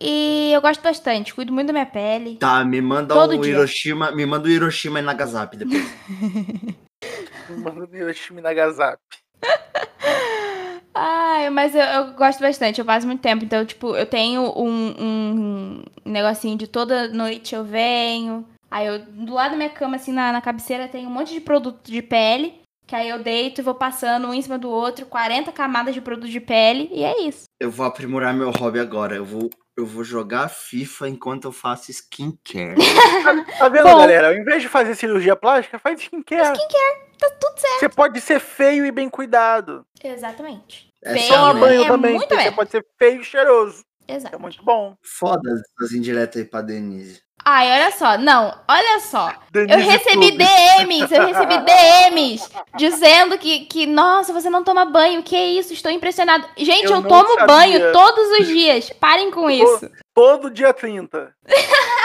[0.00, 2.36] E eu gosto bastante, cuido muito da minha pele.
[2.36, 3.52] Tá, me manda Todo um dia.
[3.54, 5.82] Hiroshima, me manda o Hiroshima e Nagasaki depois.
[7.48, 9.02] Mano, Hiroshima e Nagasaki.
[10.94, 13.44] Ai, mas eu, eu gosto bastante, eu passo muito tempo.
[13.44, 18.44] Então, tipo, eu tenho um, um negocinho de toda noite eu venho.
[18.70, 21.40] Aí eu, do lado da minha cama, assim, na, na cabeceira, tem um monte de
[21.40, 22.60] produto de pele.
[22.86, 26.00] Que aí eu deito e vou passando um em cima do outro, 40 camadas de
[26.00, 27.44] produto de pele, e é isso.
[27.60, 29.14] Eu vou aprimorar meu hobby agora.
[29.14, 32.74] Eu vou, eu vou jogar FIFA enquanto eu faço skincare.
[33.58, 33.98] Tá vendo, Bom.
[33.98, 34.28] galera?
[34.28, 36.58] Ao invés de fazer cirurgia plástica, faz skincare.
[37.16, 37.78] Tá tudo certo.
[37.80, 39.86] Você pode ser feio e bem cuidado.
[40.02, 40.92] Exatamente.
[41.02, 41.60] É Feio só né?
[41.60, 42.14] banho é também.
[42.14, 43.84] muito porque Você pode ser feio e cheiroso.
[44.08, 44.40] É Exato.
[44.40, 44.96] muito bom.
[45.02, 45.48] Foda
[45.78, 47.22] essas indiretas aí pra Denise.
[47.44, 48.18] Ai, olha só.
[48.18, 49.30] Não, olha só.
[49.54, 50.44] Eu Denise recebi Clube.
[50.44, 55.90] DMs, eu recebi DMs dizendo que, que, nossa, você não toma banho, que isso, estou
[55.90, 56.46] impressionado.
[56.56, 57.46] Gente, Eu eu, tomo sabia.
[57.46, 59.90] banho todos os dias, parem com isso.
[60.14, 61.32] Todo dia 30.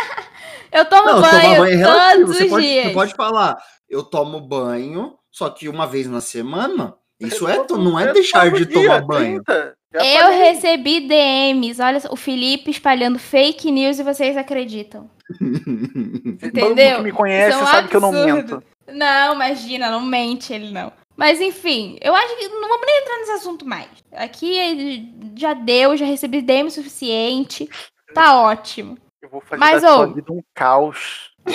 [0.71, 2.19] Eu tomo Não, banho, banho é relativo.
[2.25, 2.85] todos Você os pode, dias.
[2.87, 3.57] você pode falar,
[3.87, 6.95] eu tomo banho, só que uma vez na semana.
[7.19, 9.43] Isso é, não é deixar de tomar banho.
[9.43, 9.77] 30.
[9.93, 15.09] Eu recebi DMs, olha o Felipe espalhando fake news e vocês acreditam.
[15.29, 16.97] Todo mundo entendeu?
[16.97, 18.55] que me conhece Isso é sabe que eu não absurdo.
[18.55, 18.63] minto.
[18.91, 20.91] Não, imagina, não mente ele não.
[21.15, 23.87] Mas enfim, eu acho que não vamos nem entrar nesse assunto mais.
[24.11, 25.03] Aqui eh,
[25.35, 27.69] já deu, já recebi DM suficiente.
[28.13, 28.97] Tá ótimo.
[29.21, 31.31] Eu vou fazer Mas, da sua ô, vida um caos.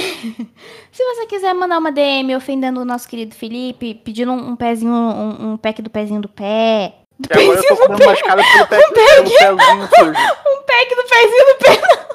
[0.93, 4.93] Se você quiser mandar uma DM ofendendo o nosso querido Felipe, pedindo um, um pezinho,
[4.93, 6.95] um, um pack do pezinho do pé.
[7.19, 10.11] Do E agora eu tô comendo pelo, pé, pelo pezinho sujo.
[10.11, 12.09] um pack do pezinho do pé.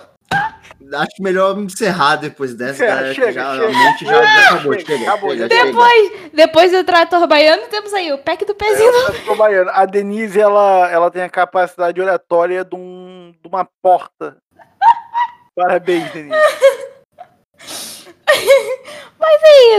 [0.96, 3.68] Acho melhor encerrar depois dessa, Chega, galera, que chega, já, chega.
[3.68, 4.74] realmente já, já acabou.
[4.74, 5.66] Chega, Chega, acabou, chega, já chega.
[5.66, 9.72] Depois, depois do trator baiano, temos aí o pack do pezinho do tô baiano.
[9.74, 14.38] A Denise, ela, ela tem a capacidade oratória de, um, de uma porta.
[15.56, 16.36] Parabéns, Denise.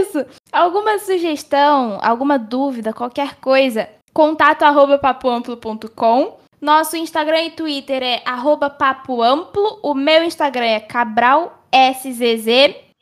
[0.00, 0.24] isso.
[0.52, 6.38] Alguma sugestão, alguma dúvida, qualquer coisa, contato arroba papoamplo.com.
[6.60, 9.80] Nosso Instagram e Twitter é arroba papoamplo.
[9.82, 11.60] O meu Instagram é cabralszz.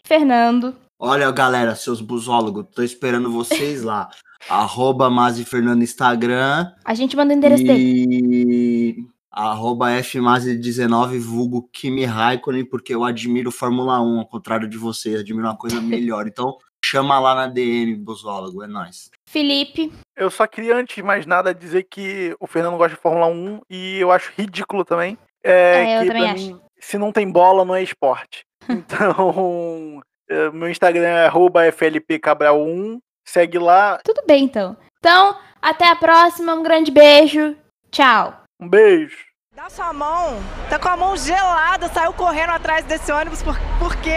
[0.05, 0.75] Fernando.
[0.99, 4.09] Olha, galera, seus busólogos, tô esperando vocês lá.
[4.49, 8.07] Arroba Mazi Fernando Instagram A gente manda o endereço dele.
[8.11, 8.97] e
[9.31, 15.47] arroba FMazi19, vulgo Kimi Raikkonen, porque eu admiro Fórmula 1, ao contrário de vocês, admiro
[15.47, 16.27] uma coisa melhor.
[16.33, 19.11] Então, chama lá na DM, busólogo, é nóis.
[19.27, 19.93] Felipe.
[20.17, 23.61] Eu só queria, antes de mais nada, dizer que o Fernando gosta de Fórmula 1
[23.71, 25.17] e eu acho ridículo também.
[25.43, 26.45] É, É, eu que também pra acho.
[26.47, 28.45] mim, se não tem bola, não é esporte.
[28.69, 32.99] Então, é, meu Instagram é flpcabral1.
[33.27, 33.99] Segue lá.
[34.05, 34.77] Tudo bem, então.
[34.99, 36.55] Então, até a próxima.
[36.55, 37.57] Um grande beijo.
[37.91, 38.43] Tchau.
[38.61, 39.17] Um beijo.
[39.55, 40.41] Dá sua mão.
[40.69, 43.43] Tá com a mão gelada, saiu correndo atrás desse ônibus.
[43.43, 44.17] Por, por quê?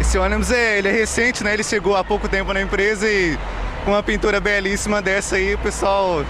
[0.00, 1.52] Esse ônibus é, ele é recente, né?
[1.54, 3.36] Ele chegou há pouco tempo na empresa e
[3.84, 6.24] com uma pintura belíssima dessa aí, o pessoal.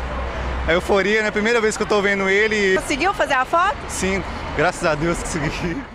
[0.66, 1.30] A euforia, né?
[1.30, 2.76] Primeira vez que eu tô vendo ele.
[2.76, 3.76] Conseguiu fazer a foto?
[3.88, 4.22] Sim,
[4.56, 5.91] graças a Deus consegui.